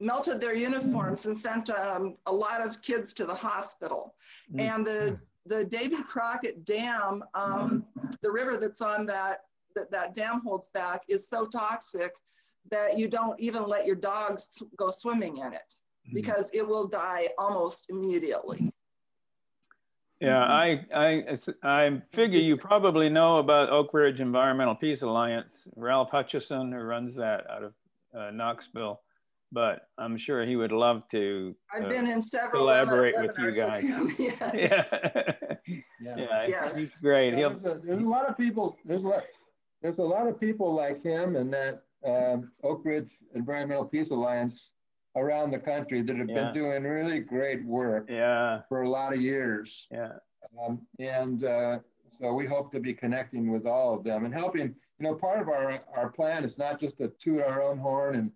[0.00, 4.16] melted their uniforms and sent um, a lot of kids to the hospital.
[4.52, 4.60] Mm.
[4.60, 7.84] And the, the Davy Crockett Dam, um,
[8.20, 9.44] the river that's on that,
[9.74, 12.12] that, that dam holds back is so toxic
[12.70, 15.74] that you don't even let your dogs go swimming in it
[16.08, 16.14] mm.
[16.14, 18.72] because it will die almost immediately.
[20.22, 20.94] Yeah, mm-hmm.
[20.94, 26.70] I, I, I figure you probably know about Oak Ridge Environmental Peace Alliance, Ralph Hutchison,
[26.70, 27.74] who runs that out of
[28.16, 29.00] uh, Knoxville.
[29.50, 31.56] But I'm sure he would love to.
[31.74, 33.84] I've uh, been in several collaborate with you guys.
[33.84, 34.38] With yes.
[34.54, 35.84] yeah.
[36.00, 36.78] yeah, yeah, yes.
[36.78, 37.36] he's great.
[37.36, 38.78] Yeah, there's, a, there's, a, lot of people.
[38.84, 39.24] There's a lot,
[39.82, 44.70] there's a lot of people like him and that um, Oak Ridge Environmental Peace Alliance
[45.16, 46.44] around the country that have yeah.
[46.44, 48.60] been doing really great work yeah.
[48.68, 49.86] for a lot of years.
[49.90, 50.12] Yeah.
[50.64, 51.78] Um, and uh,
[52.18, 54.74] so we hope to be connecting with all of them and helping.
[54.98, 58.14] You know, part of our, our plan is not just to toot our own horn
[58.16, 58.30] and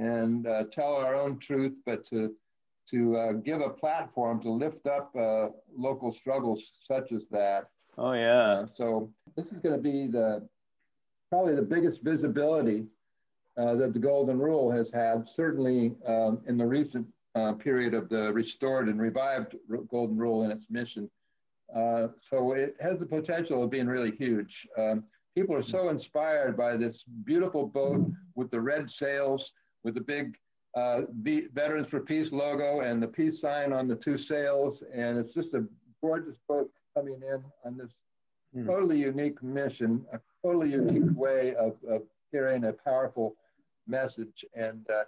[0.00, 2.34] and uh, tell our own truth, but to
[2.90, 7.68] to uh, give a platform to lift up uh, local struggles such as that.
[7.96, 8.42] Oh yeah.
[8.42, 10.48] Uh, so this is going to be the
[11.30, 12.86] probably the biggest visibility
[13.56, 18.08] uh, that the Golden Rule has had, certainly um, in the recent uh, period of
[18.08, 19.56] the restored and revived
[19.90, 21.10] Golden Rule and its mission.
[21.74, 24.66] Uh, so it has the potential of being really huge.
[24.78, 25.04] Um,
[25.34, 29.52] people are so inspired by this beautiful boat with the red sails,
[29.84, 30.36] with the big
[30.74, 31.02] uh,
[31.52, 34.82] Veterans for Peace logo and the peace sign on the two sails.
[34.94, 35.66] And it's just a
[36.00, 37.90] gorgeous boat coming in on this
[38.56, 38.66] mm.
[38.66, 40.04] totally unique mission,
[40.44, 43.36] totally unique way of, of carrying a powerful
[43.86, 45.04] message, and uh,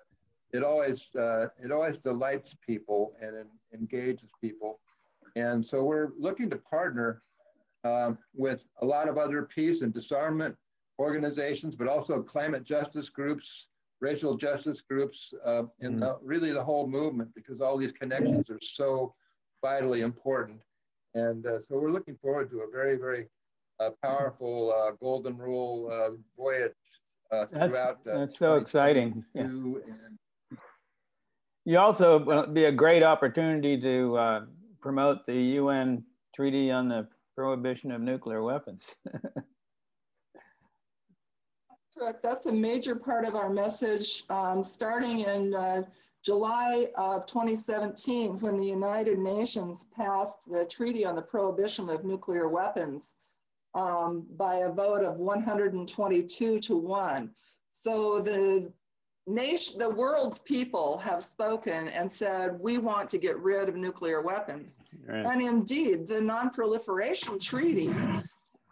[0.52, 4.80] it always uh, it always delights people and engages people.
[5.36, 7.22] And so we're looking to partner
[7.84, 10.56] um, with a lot of other peace and disarmament
[10.98, 13.68] organizations, but also climate justice groups,
[14.00, 16.00] racial justice groups, uh, and mm.
[16.00, 19.14] the, really the whole movement, because all these connections are so
[19.62, 20.60] vitally important.
[21.14, 23.28] And uh, so we're looking forward to a very, very
[23.80, 26.72] uh, powerful uh, Golden Rule uh, voyage
[27.32, 28.04] uh, throughout.
[28.04, 29.24] That's, that's so exciting.
[29.34, 29.48] Yeah.
[31.64, 34.40] You also will be a great opportunity to uh,
[34.80, 36.04] promote the UN
[36.34, 37.06] Treaty on the
[37.36, 38.94] Prohibition of Nuclear Weapons.
[41.96, 42.22] correct.
[42.22, 45.82] That's a major part of our message, um, starting in uh,
[46.24, 52.48] July of 2017, when the United Nations passed the Treaty on the Prohibition of Nuclear
[52.48, 53.16] Weapons
[53.74, 57.30] um, by a vote of 122 to 1.
[57.70, 58.72] So the
[59.26, 64.22] nation, the world's people have spoken and said, we want to get rid of nuclear
[64.22, 64.80] weapons.
[65.06, 65.24] Right.
[65.24, 67.94] And indeed, the Non-Proliferation Treaty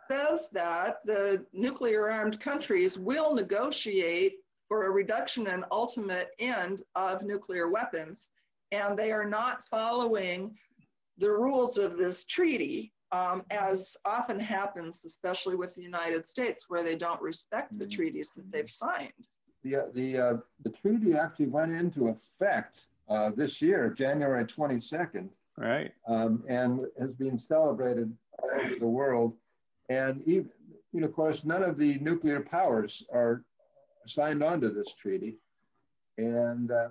[0.08, 4.36] says that the nuclear armed countries will negotiate
[4.66, 8.30] for a reduction and ultimate end of nuclear weapons.
[8.72, 10.56] And they are not following
[11.18, 16.82] the rules of this treaty, um, as often happens, especially with the United States, where
[16.82, 17.90] they don't respect the mm-hmm.
[17.90, 19.12] treaties that they've signed.
[19.64, 25.28] The, uh, the, uh, the treaty actually went into effect uh, this year, January 22nd.
[25.56, 25.92] Right.
[26.06, 29.34] Um, and has been celebrated all over the world.
[29.88, 30.50] And even,
[30.92, 33.42] you know, of course, none of the nuclear powers are
[34.06, 35.36] signed on to this treaty.
[36.16, 36.88] And uh,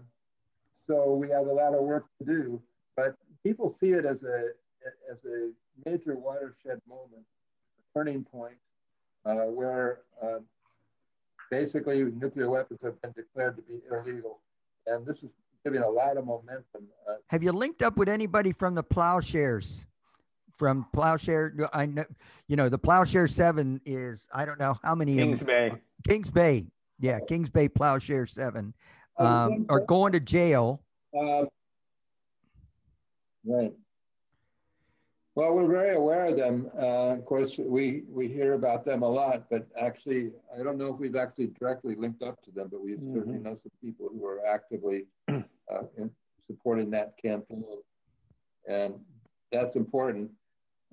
[0.88, 2.62] so we have a lot of work to do,
[2.96, 4.50] but people see it as a,
[5.12, 5.52] as a
[5.86, 7.24] major watershed moment,
[7.78, 8.58] a turning point
[9.26, 10.40] uh, where uh,
[11.52, 14.40] basically nuclear weapons have been declared to be illegal.
[14.86, 15.30] And this is
[15.64, 16.88] giving a lot of momentum.
[17.10, 19.86] Uh, have you linked up with anybody from the plowshares?
[20.56, 22.04] From plowshare, I know,
[22.48, 25.16] you know, the plowshare seven is I don't know how many.
[25.16, 25.72] Kings Bay.
[26.08, 26.66] Kings Bay,
[27.00, 28.74] yeah, Kings Bay plowshare seven,
[29.18, 30.82] um, are going to jail.
[31.16, 31.46] Uh,
[33.46, 33.72] right.
[35.38, 36.68] Well, we're very aware of them.
[36.76, 40.92] Uh, of course, we, we hear about them a lot, but actually, I don't know
[40.92, 43.14] if we've actually directly linked up to them, but we mm-hmm.
[43.14, 45.84] certainly know some people who are actively uh,
[46.48, 47.64] supporting that campaign.
[48.68, 48.96] And
[49.52, 50.32] that's important,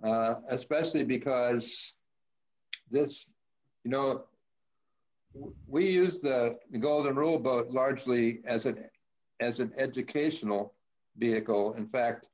[0.02, 1.94] uh, especially because
[2.90, 3.24] this,
[3.82, 4.24] you know,
[5.66, 8.84] we use the, the Golden Rule boat largely as an,
[9.40, 10.74] as an educational
[11.16, 11.72] vehicle.
[11.78, 12.26] In fact,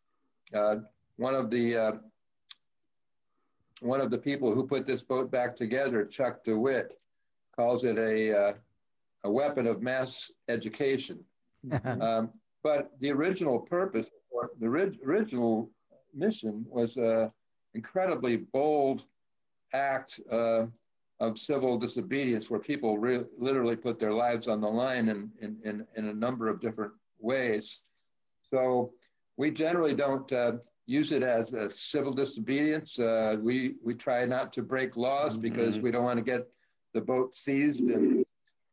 [0.53, 0.79] uh,
[1.21, 1.93] one of the uh,
[3.81, 6.99] one of the people who put this boat back together, Chuck DeWitt,
[7.55, 8.53] calls it a uh,
[9.25, 11.23] a weapon of mass education.
[11.85, 12.31] um,
[12.62, 15.71] but the original purpose, or the ri- original
[16.14, 17.31] mission, was an
[17.75, 19.05] incredibly bold
[19.75, 20.64] act uh,
[21.21, 25.59] of civil disobedience, where people re- literally put their lives on the line in, in,
[25.64, 27.81] in, in a number of different ways.
[28.51, 28.95] So
[29.37, 30.53] we generally don't uh,
[30.91, 32.99] use it as a civil disobedience.
[32.99, 35.43] Uh, we, we try not to break laws mm-hmm.
[35.43, 36.49] because we don't want to get
[36.95, 38.24] the boat seized and,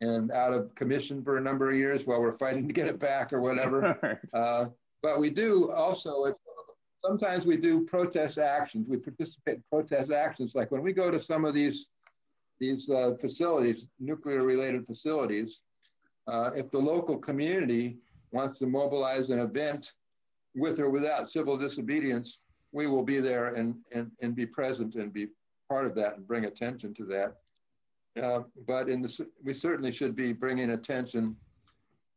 [0.02, 2.98] and out of commission for a number of years while we're fighting to get it
[2.98, 4.20] back or whatever.
[4.34, 4.66] uh,
[5.04, 6.34] but we do also,
[6.98, 8.88] sometimes we do protest actions.
[8.90, 10.56] We participate in protest actions.
[10.56, 11.86] Like when we go to some of these,
[12.60, 15.62] these uh, facilities, nuclear related facilities,
[16.28, 17.98] uh, if the local community
[18.32, 19.92] wants to mobilize an event
[20.58, 22.40] with or without civil disobedience,
[22.72, 25.28] we will be there and, and, and be present and be
[25.70, 27.36] part of that and bring attention to that.
[28.22, 31.36] Uh, but in the, we certainly should be bringing attention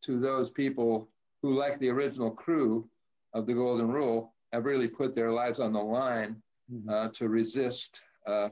[0.03, 1.09] to those people
[1.43, 2.88] who, like the original crew
[3.34, 6.36] of the Golden Rule, have really put their lives on the line
[6.72, 6.88] mm-hmm.
[6.88, 8.49] uh, to resist uh,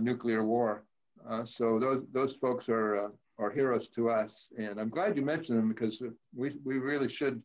[0.00, 0.84] nuclear war.
[1.28, 5.22] Uh, so those those folks are uh, are heroes to us, and I'm glad you
[5.22, 6.02] mentioned them because
[6.34, 7.42] we we really should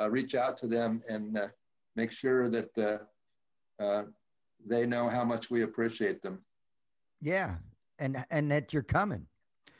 [0.00, 1.48] uh, reach out to them and uh,
[1.96, 4.04] make sure that uh, uh,
[4.66, 6.38] they know how much we appreciate them.
[7.20, 7.56] Yeah,
[7.98, 9.26] and and that you're coming.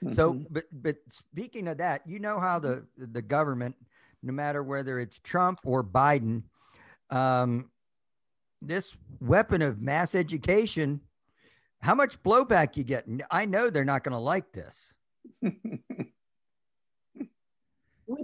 [0.03, 0.15] Mm-hmm.
[0.15, 3.77] So, but but speaking of that, you know how the the government,
[4.23, 6.43] no matter whether it's Trump or Biden,
[7.11, 7.71] um,
[8.61, 11.01] this weapon of mass education,
[11.81, 13.07] how much blowback you get?
[13.31, 14.95] I know they're not going to like this.
[15.43, 15.53] we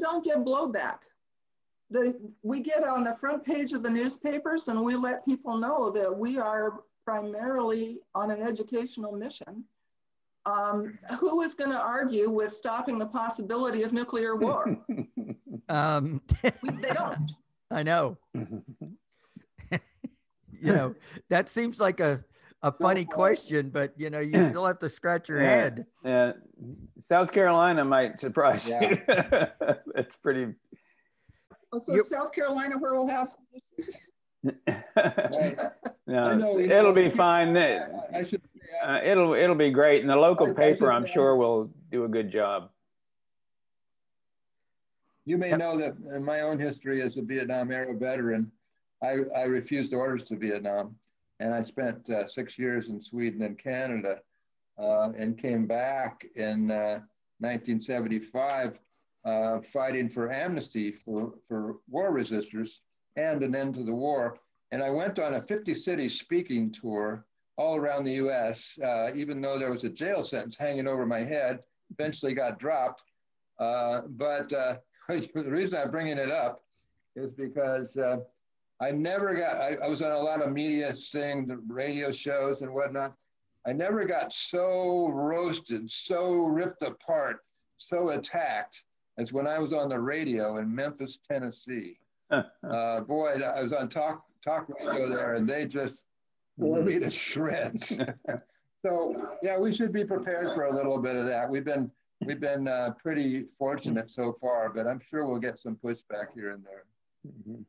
[0.00, 0.98] don't get blowback
[1.90, 5.90] the, we get on the front page of the newspapers and we let people know
[5.90, 9.64] that we are primarily on an educational mission.
[10.46, 14.78] Um, who is going to argue with stopping the possibility of nuclear war?
[15.68, 17.32] um, we, they don't.
[17.70, 18.16] I know.
[18.34, 19.80] you
[20.62, 20.94] know,
[21.28, 22.24] that seems like a,
[22.62, 25.50] a funny question, but you know, you still have to scratch your yeah.
[25.50, 25.86] head.
[26.02, 26.32] Yeah.
[27.00, 28.80] South Carolina might surprise yeah.
[28.82, 28.98] you.
[29.96, 30.54] It's pretty
[31.72, 33.44] so you, South Carolina, where we'll have some
[33.76, 33.98] issues.
[36.06, 37.56] no, it'll be fine.
[37.56, 38.42] I, should,
[38.84, 42.30] uh, it'll it'll be great, and the local paper, I'm sure, will do a good
[42.30, 42.70] job.
[45.24, 48.50] You may know that in my own history as a Vietnam era veteran,
[49.02, 50.96] I, I refused orders to Vietnam,
[51.38, 54.20] and I spent uh, six years in Sweden and Canada
[54.78, 58.78] uh, and came back in 1975
[59.28, 62.78] uh, fighting for amnesty for, for war resistors
[63.16, 64.38] and an end to the war.
[64.72, 67.26] And I went on a 50 city speaking tour
[67.56, 71.24] all around the US, uh, even though there was a jail sentence hanging over my
[71.24, 71.58] head,
[71.90, 73.02] eventually got dropped.
[73.58, 74.76] Uh, but uh,
[75.08, 76.62] the reason I'm bringing it up
[77.14, 78.18] is because uh,
[78.80, 82.72] I never got, I, I, was on a lot of media things, radio shows and
[82.72, 83.14] whatnot.
[83.66, 87.40] I never got so roasted, so ripped apart,
[87.76, 88.84] so attacked
[89.18, 91.98] as when I was on the radio in Memphis, Tennessee.
[92.30, 96.02] uh, boy, I was on talk talk radio there, and they just
[96.58, 97.96] tore me to shreds.
[98.82, 101.48] so yeah, we should be prepared for a little bit of that.
[101.48, 101.90] We've been
[102.24, 106.52] we've been uh, pretty fortunate so far, but I'm sure we'll get some pushback here
[106.52, 106.84] and there.
[107.26, 107.62] Mm-hmm.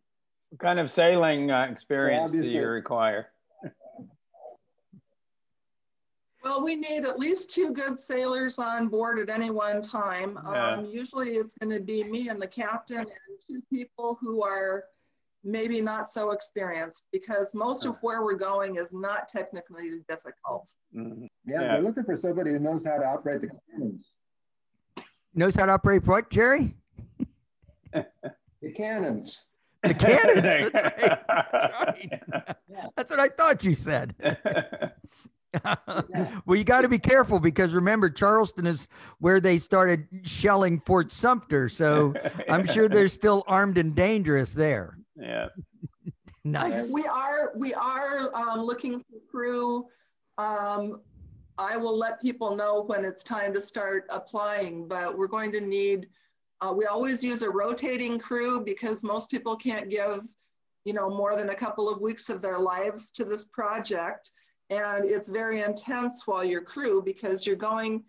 [0.50, 3.28] What kind of sailing uh, experience well, do you require?
[6.44, 10.40] Well, we need at least two good sailors on board at any one time.
[10.44, 10.74] Yeah.
[10.76, 14.86] Um, usually it's going to be me and the captain and two people who are
[15.44, 20.72] maybe not so experienced because most of where we're going is not technically difficult.
[20.96, 21.26] Mm-hmm.
[21.46, 24.06] Yeah, yeah, we're looking for somebody who knows how to operate the cannons.
[25.34, 26.74] Knows how to operate what, Gerry?
[27.94, 29.44] the cannons.
[29.84, 30.72] The cannons.
[30.74, 32.22] That's, right.
[32.32, 32.92] That's, right.
[32.96, 34.16] That's what I thought you said.
[36.46, 38.88] well, you got to be careful because remember, Charleston is
[39.20, 41.70] where they started shelling Fort Sumter.
[41.70, 42.14] So
[42.50, 44.98] I'm sure they're still armed and dangerous there.
[45.16, 45.48] Yeah.
[46.44, 46.92] nice.
[46.92, 49.88] We are we are um, looking for crew.
[50.38, 51.02] Um,
[51.58, 55.62] I will let people know when it's time to start applying, but we're going to
[55.62, 56.08] need.
[56.62, 60.26] Uh, we always use a rotating crew because most people can't give,
[60.84, 64.32] you know, more than a couple of weeks of their lives to this project
[64.70, 68.04] and it's very intense while you're crew because you're going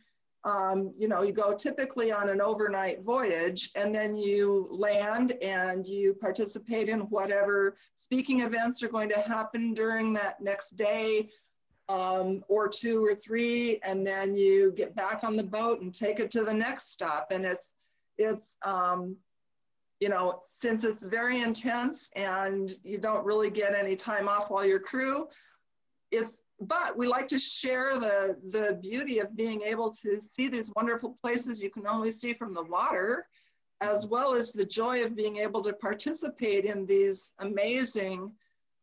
[0.44, 5.86] um, you know you go typically on an overnight voyage and then you land and
[5.86, 11.28] you participate in whatever speaking events are going to happen during that next day
[11.90, 16.20] um, or two or three and then you get back on the boat and take
[16.20, 17.28] it to the next stop.
[17.32, 17.74] And it's
[18.16, 19.16] it's um,
[19.98, 24.64] you know since it's very intense and you don't really get any time off while
[24.64, 25.26] you're crew
[26.10, 30.70] it's but we like to share the the beauty of being able to see these
[30.76, 33.26] wonderful places you can only see from the water
[33.80, 38.30] as well as the joy of being able to participate in these amazing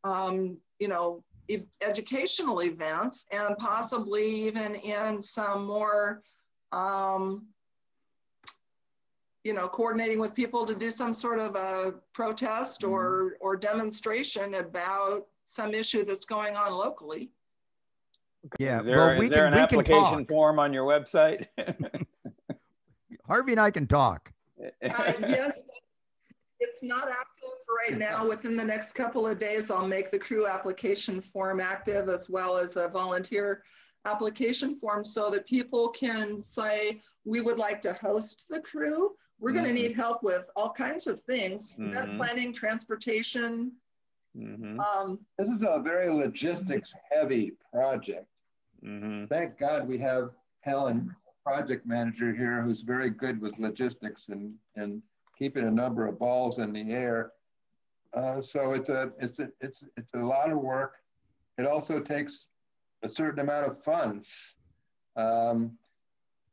[0.04, 6.22] um, you know e educational events and possibly even in some more
[6.72, 7.46] um,
[9.44, 13.46] you know coordinating with people to do some sort of a protest or mm-hmm.
[13.46, 17.32] or demonstration about some issue that's going on locally.
[18.60, 21.48] Yeah, is there, well, we is there can, an application form on your website?
[23.28, 24.32] Harvey and I can talk.
[24.62, 25.54] Uh, yes,
[26.60, 27.50] it's not active
[27.86, 28.28] right now.
[28.28, 32.58] Within the next couple of days, I'll make the crew application form active as well
[32.58, 33.64] as a volunteer
[34.06, 39.16] application form so that people can say, we would like to host the crew.
[39.40, 39.64] We're mm -hmm.
[39.64, 42.18] going to need help with all kinds of things, mm -hmm.
[42.18, 43.72] planning, transportation,
[44.38, 44.80] Mm-hmm.
[44.80, 48.26] Um, this is a very logistics heavy project.
[48.86, 49.26] Mm-hmm.
[49.26, 50.30] Thank God we have
[50.62, 55.02] Helen, project manager here, who's very good with logistics and, and
[55.38, 57.32] keeping a number of balls in the air.
[58.14, 60.96] Uh, so it's a, it's, a, it's, it's a lot of work.
[61.58, 62.48] It also takes
[63.04, 64.56] a certain amount of funds
[65.16, 65.72] um,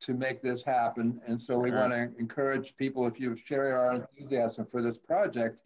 [0.01, 1.19] to make this happen.
[1.27, 5.57] And so we want to encourage people, if you share our enthusiasm for this project,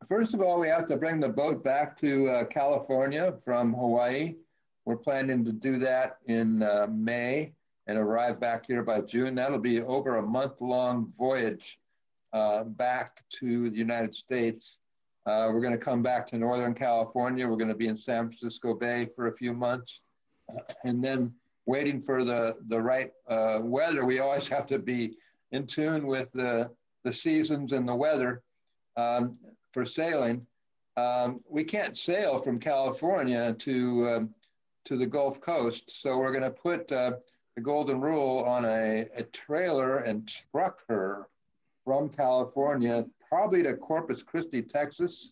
[0.09, 4.35] first of all, we have to bring the boat back to uh, California from Hawaii.
[4.83, 7.53] We're planning to do that in uh, May
[7.87, 9.35] and arrive back here by June.
[9.35, 11.79] That'll be over a month long voyage
[12.33, 14.79] uh, back to the United States.
[15.25, 17.47] Uh, we're going to come back to Northern California.
[17.47, 20.01] We're going to be in San Francisco Bay for a few months.
[20.83, 21.33] And then
[21.65, 25.17] waiting for the, the right uh, weather, we always have to be
[25.51, 26.69] in tune with the,
[27.03, 28.43] the seasons and the weather
[28.97, 29.37] um,
[29.71, 30.45] for sailing.
[30.97, 34.29] Um, we can't sail from California to, um,
[34.85, 36.01] to the Gulf Coast.
[36.01, 37.13] So we're going to put uh,
[37.55, 41.27] the Golden Rule on a, a trailer and truck her
[41.85, 45.31] from California, probably to Corpus Christi, Texas,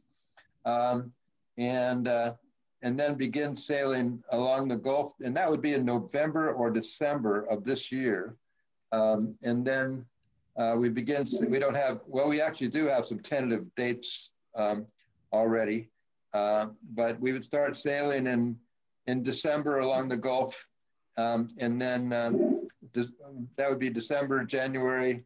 [0.65, 1.11] um,
[1.57, 2.33] and uh,
[2.81, 7.45] and then begin sailing along the Gulf, and that would be in November or December
[7.45, 8.35] of this year,
[8.91, 10.05] um, and then
[10.57, 11.25] uh, we begin.
[11.47, 14.85] We don't have well, we actually do have some tentative dates um,
[15.33, 15.89] already,
[16.33, 18.57] uh, but we would start sailing in
[19.07, 20.67] in December along the Gulf,
[21.17, 22.67] um, and then um,
[23.57, 25.23] that would be December, January,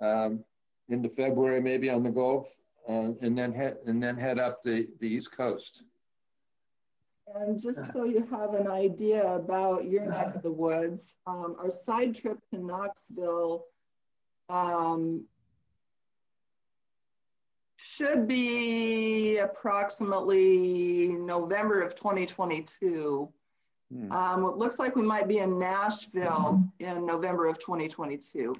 [0.00, 0.44] um,
[0.88, 2.56] into February, maybe on the Gulf,
[2.88, 5.84] uh, and then head and then head up the, the East Coast.
[7.34, 11.70] And just so you have an idea about your neck of the woods, um, our
[11.70, 13.64] side trip to Knoxville
[14.48, 15.24] um,
[17.76, 23.28] should be approximately November of 2022.
[23.92, 24.12] Hmm.
[24.12, 28.56] Um, it looks like we might be in Nashville in November of 2022.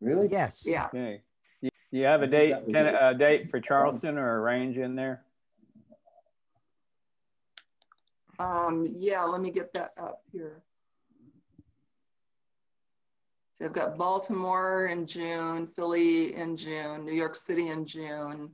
[0.00, 0.28] Really?
[0.30, 0.64] Yes.
[0.66, 0.86] Yeah.
[0.86, 1.22] Okay.
[1.62, 5.24] Do you have a date, a date for Charleston or a range in there?
[8.40, 10.62] Um, yeah, let me get that up here.
[13.58, 18.50] So I've got Baltimore in June, Philly in June, New York City in June,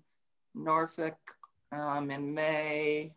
[0.56, 1.16] Norfolk
[1.70, 3.12] um, in May,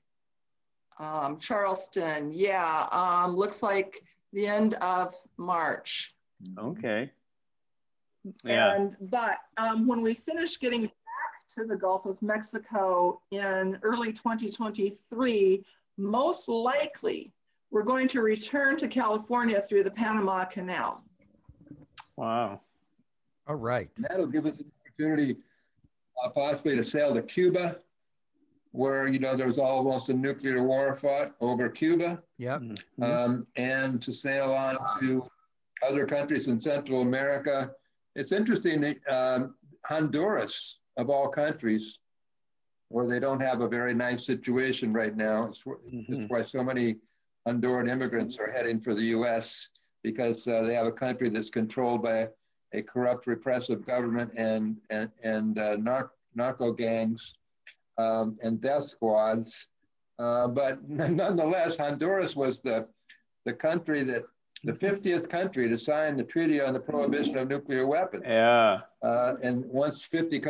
[0.99, 6.13] um, Charleston, yeah, um, looks like the end of March.
[6.55, 7.09] Okay.
[8.43, 8.75] Yeah.
[8.75, 14.13] And but um, when we finish getting back to the Gulf of Mexico in early
[14.13, 15.65] 2023,
[15.99, 17.33] most likely
[17.71, 21.03] we're going to return to California through the Panama Canal.
[22.15, 22.61] Wow.
[23.47, 23.89] All right.
[23.95, 25.37] And that'll give us an opportunity
[26.23, 27.77] uh, possibly to sail to Cuba,
[28.71, 32.21] where you know there was almost a nuclear war fought over Cuba.
[32.37, 32.61] Yep.
[32.61, 33.03] Mm-hmm.
[33.03, 35.27] Um, and to sail on to
[35.87, 37.71] other countries in Central America
[38.15, 41.98] it's interesting that um, Honduras, of all countries,
[42.89, 46.13] where they don't have a very nice situation right now, it's, mm-hmm.
[46.13, 46.97] it's why so many
[47.47, 49.69] Honduran immigrants are heading for the US
[50.03, 52.27] because uh, they have a country that's controlled by
[52.73, 55.77] a corrupt, repressive government and, and, and uh,
[56.35, 57.35] narco gangs
[57.97, 59.67] um, and death squads.
[60.17, 62.87] Uh, but nonetheless, Honduras was the,
[63.45, 64.23] the country that
[64.63, 68.23] the 50th country to sign the Treaty on the Prohibition of Nuclear Weapons.
[68.25, 68.81] Yeah.
[69.01, 70.41] Uh, and once 50,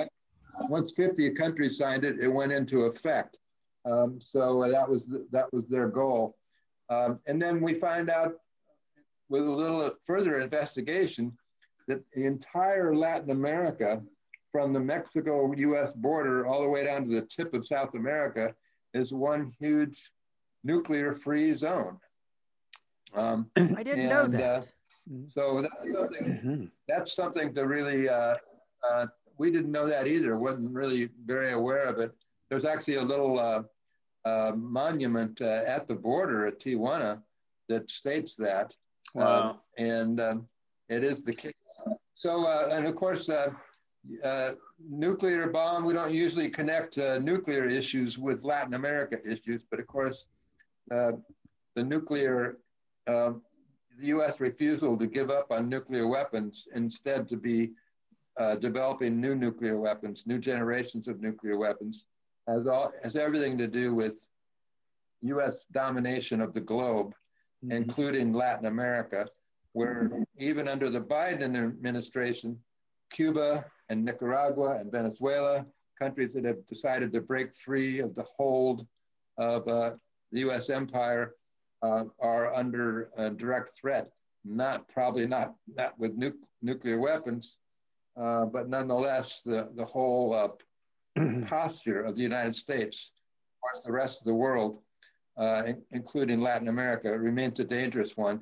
[0.67, 3.37] once 50 countries signed it, it went into effect.
[3.85, 6.35] Um, so uh, that was the, that was their goal.
[6.89, 8.33] Um, and then we find out
[9.29, 11.37] with a little further investigation
[11.87, 14.01] that the entire Latin America,
[14.51, 15.91] from the Mexico-U.S.
[15.95, 18.53] border all the way down to the tip of South America,
[18.93, 20.11] is one huge
[20.63, 21.97] nuclear-free zone.
[23.13, 24.43] Um, I didn't and, know that.
[24.43, 24.61] Uh,
[25.27, 26.65] so that's something, mm-hmm.
[26.87, 28.35] that's something to really, uh,
[28.87, 29.05] uh,
[29.39, 30.37] we didn't know that either.
[30.37, 32.11] wasn't really very aware of it.
[32.49, 33.63] There's actually a little uh,
[34.25, 37.21] uh, monument uh, at the border at Tijuana
[37.69, 38.75] that states that.
[39.15, 39.49] Wow.
[39.49, 40.47] Um, and um,
[40.89, 41.53] it is the case.
[42.13, 43.29] So, and of course,
[44.89, 50.25] nuclear bomb, we don't usually connect nuclear issues with Latin America issues, but of course,
[50.89, 51.17] the
[51.77, 52.57] nuclear
[53.07, 53.31] uh,
[53.99, 54.39] the U.S.
[54.39, 57.71] refusal to give up on nuclear weapons, instead to be
[58.39, 62.05] uh, developing new nuclear weapons, new generations of nuclear weapons,
[62.47, 64.25] has, all, has everything to do with
[65.21, 65.65] U.S.
[65.71, 67.13] domination of the globe,
[67.63, 67.71] mm-hmm.
[67.71, 69.27] including Latin America,
[69.73, 72.57] where even under the Biden administration,
[73.11, 75.65] Cuba and Nicaragua and Venezuela,
[75.99, 78.87] countries that have decided to break free of the hold
[79.37, 79.91] of uh,
[80.31, 80.69] the U.S.
[80.69, 81.35] empire,
[81.81, 84.09] uh, are under direct threat.
[84.45, 87.57] Not probably not not with nu- nuclear weapons,
[88.21, 93.11] uh, but nonetheless, the the whole uh, posture of the United States,
[93.61, 94.81] towards the rest of the world,
[95.37, 98.41] uh, in- including Latin America, remains a dangerous one.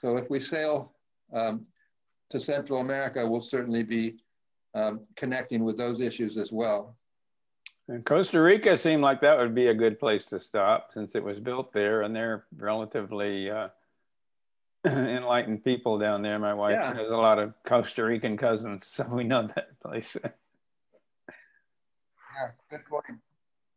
[0.00, 0.92] So if we sail
[1.32, 1.66] um,
[2.30, 4.16] to Central America, we'll certainly be
[4.74, 6.96] um, connecting with those issues as well.
[7.88, 11.22] And Costa Rica seemed like that would be a good place to stop since it
[11.22, 13.68] was built there and they're relatively uh,
[14.86, 16.38] enlightened people down there.
[16.38, 16.94] My wife Yeah.
[16.94, 20.16] has a lot of Costa Rican cousins, so we know that place.
[20.22, 20.30] Yeah,
[22.70, 23.04] good point.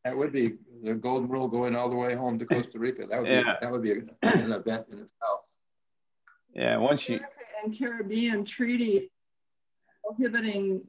[0.05, 0.53] That would be
[0.83, 3.05] the golden rule going all the way home to Costa Rica.
[3.09, 3.55] That would be, Yeah.
[3.61, 3.91] that would be
[4.21, 5.41] an event in itself.
[6.53, 9.11] yeah, once you, America and Caribbean treaty
[10.05, 10.81] prohibiting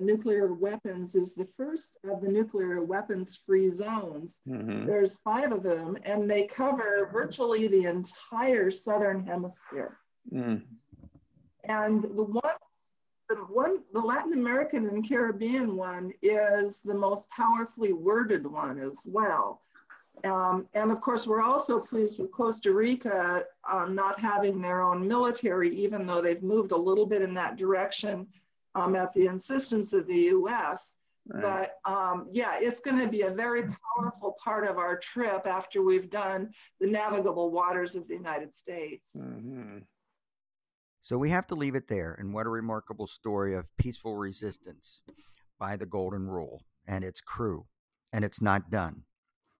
[0.00, 4.40] nuclear weapons is the first of the nuclear weapons free zones.
[4.46, 4.86] Mhm.
[4.86, 9.98] There's five of them, and they cover virtually the entire southern hemisphere.
[10.32, 10.64] Mm.
[11.64, 12.54] And the one,
[13.28, 19.04] the one, the Latin American and Caribbean one is the most powerfully worded one as
[19.06, 19.60] well.
[20.24, 25.06] Um, and of course, we're also pleased with Costa Rica um, not having their own
[25.06, 28.26] military, even though they've moved a little bit in that direction
[28.74, 30.96] um, at the insistence of the US.
[31.26, 31.68] Right.
[31.84, 33.64] But um, yeah, it's going to be a very
[33.96, 36.50] powerful part of our trip after we've done
[36.80, 39.10] the navigable waters of the United States.
[39.16, 39.84] Mhm.
[41.00, 42.14] So we have to leave it there.
[42.18, 45.02] And what a remarkable story of peaceful resistance
[45.58, 47.66] by the Golden Rule and its crew.
[48.12, 49.04] And it's not done.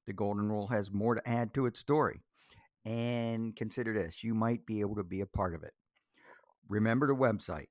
[0.07, 2.23] The Golden Rule has more to add to its story.
[2.85, 5.75] And consider this you might be able to be a part of it.
[6.69, 7.69] Remember the website,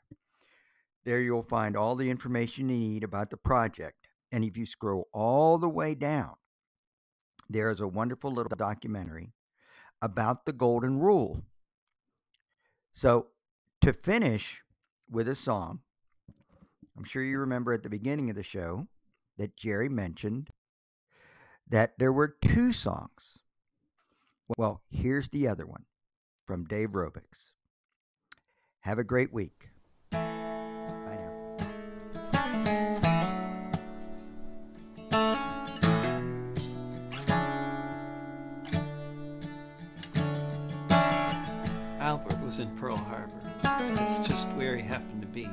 [1.04, 4.08] There you'll find all the information you need about the project.
[4.32, 6.34] And if you scroll all the way down,
[7.48, 9.32] there is a wonderful little documentary
[10.02, 11.44] about the Golden Rule.
[12.92, 13.28] So,
[13.82, 14.62] to finish
[15.08, 15.80] with a song,
[16.96, 18.88] I'm sure you remember at the beginning of the show
[19.38, 20.50] that Gerry mentioned
[21.68, 23.38] that there were two songs.
[24.56, 25.84] Well, here's the other one
[26.46, 27.50] from Dave Rovics.
[28.80, 29.70] Have a great week.
[41.98, 43.32] Albert was in Pearl Harbor.
[43.62, 45.48] That's just where he happened to be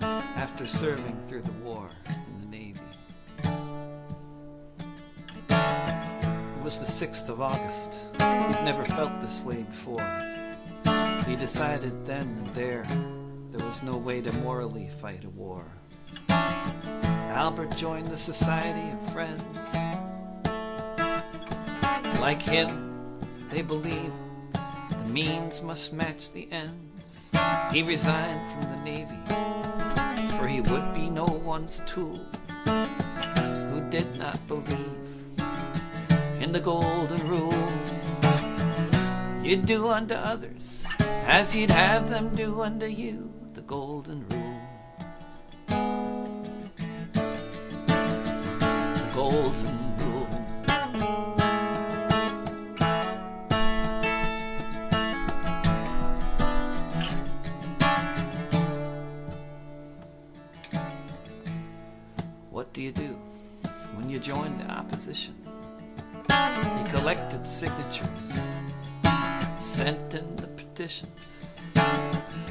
[0.00, 2.78] after serving through the war in the Navy.
[5.48, 7.71] It was the 6th of August.
[8.72, 10.00] Never felt this way before.
[11.26, 12.86] He decided then and there
[13.50, 15.66] there was no way to morally fight a war.
[16.30, 19.74] Albert joined the Society of Friends.
[22.18, 23.20] Like him,
[23.50, 24.14] they believed
[24.54, 27.30] the means must match the ends.
[27.72, 29.20] He resigned from the Navy,
[30.38, 32.16] for he would be no one's tool
[32.64, 35.02] who did not believe
[36.40, 37.61] in the golden rule.
[39.42, 40.86] You'd do unto others
[41.26, 44.60] as you'd have them do unto you, the golden rule.
[48.94, 50.26] The golden rule.
[62.50, 63.18] What do you do
[63.96, 65.34] when you join the opposition?
[66.30, 68.38] You collected signatures,
[69.62, 71.54] sent in the petitions.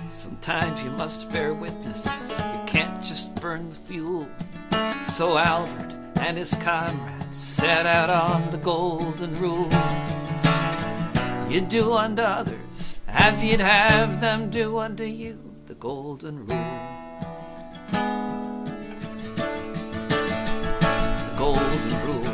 [0.08, 4.26] Sometimes you must bear witness, you can't just burn the fuel.
[5.04, 9.70] So Albert and his comrades set out on the golden rule.
[11.52, 16.78] You do unto others as you'd have them do unto you, the golden rule.
[21.28, 22.31] The golden rule.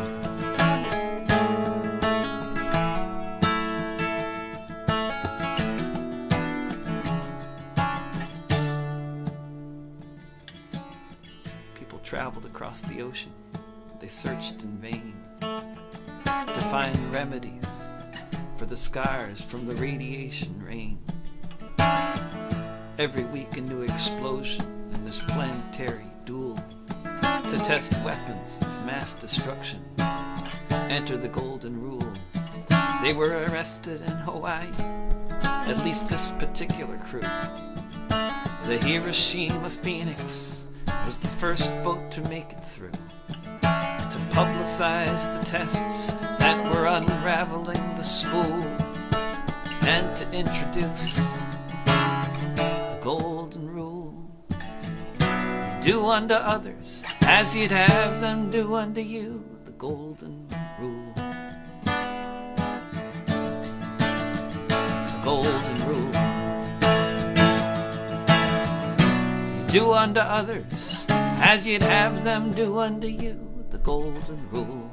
[18.58, 20.98] For the scars from the radiation rain.
[22.98, 26.56] Every week a new explosion in this planetary duel
[27.04, 29.80] to test weapons of mass destruction.
[30.72, 32.12] Enter the golden rule.
[33.04, 34.68] They were arrested in Hawaii,
[35.42, 37.22] at least this particular crew.
[37.22, 40.66] The Hiroshima Phoenix
[41.06, 42.92] was the first boat to make it through
[44.38, 48.62] publicize the tests that were unraveling the spool
[49.88, 51.16] and to introduce
[52.54, 54.14] the golden rule.
[55.82, 60.48] Do unto others as you'd have them do unto you, the golden
[60.80, 61.14] rule.
[65.04, 66.12] The golden rule.
[69.66, 73.47] Do unto others as you'd have them do unto you.
[73.88, 74.87] Golden rule.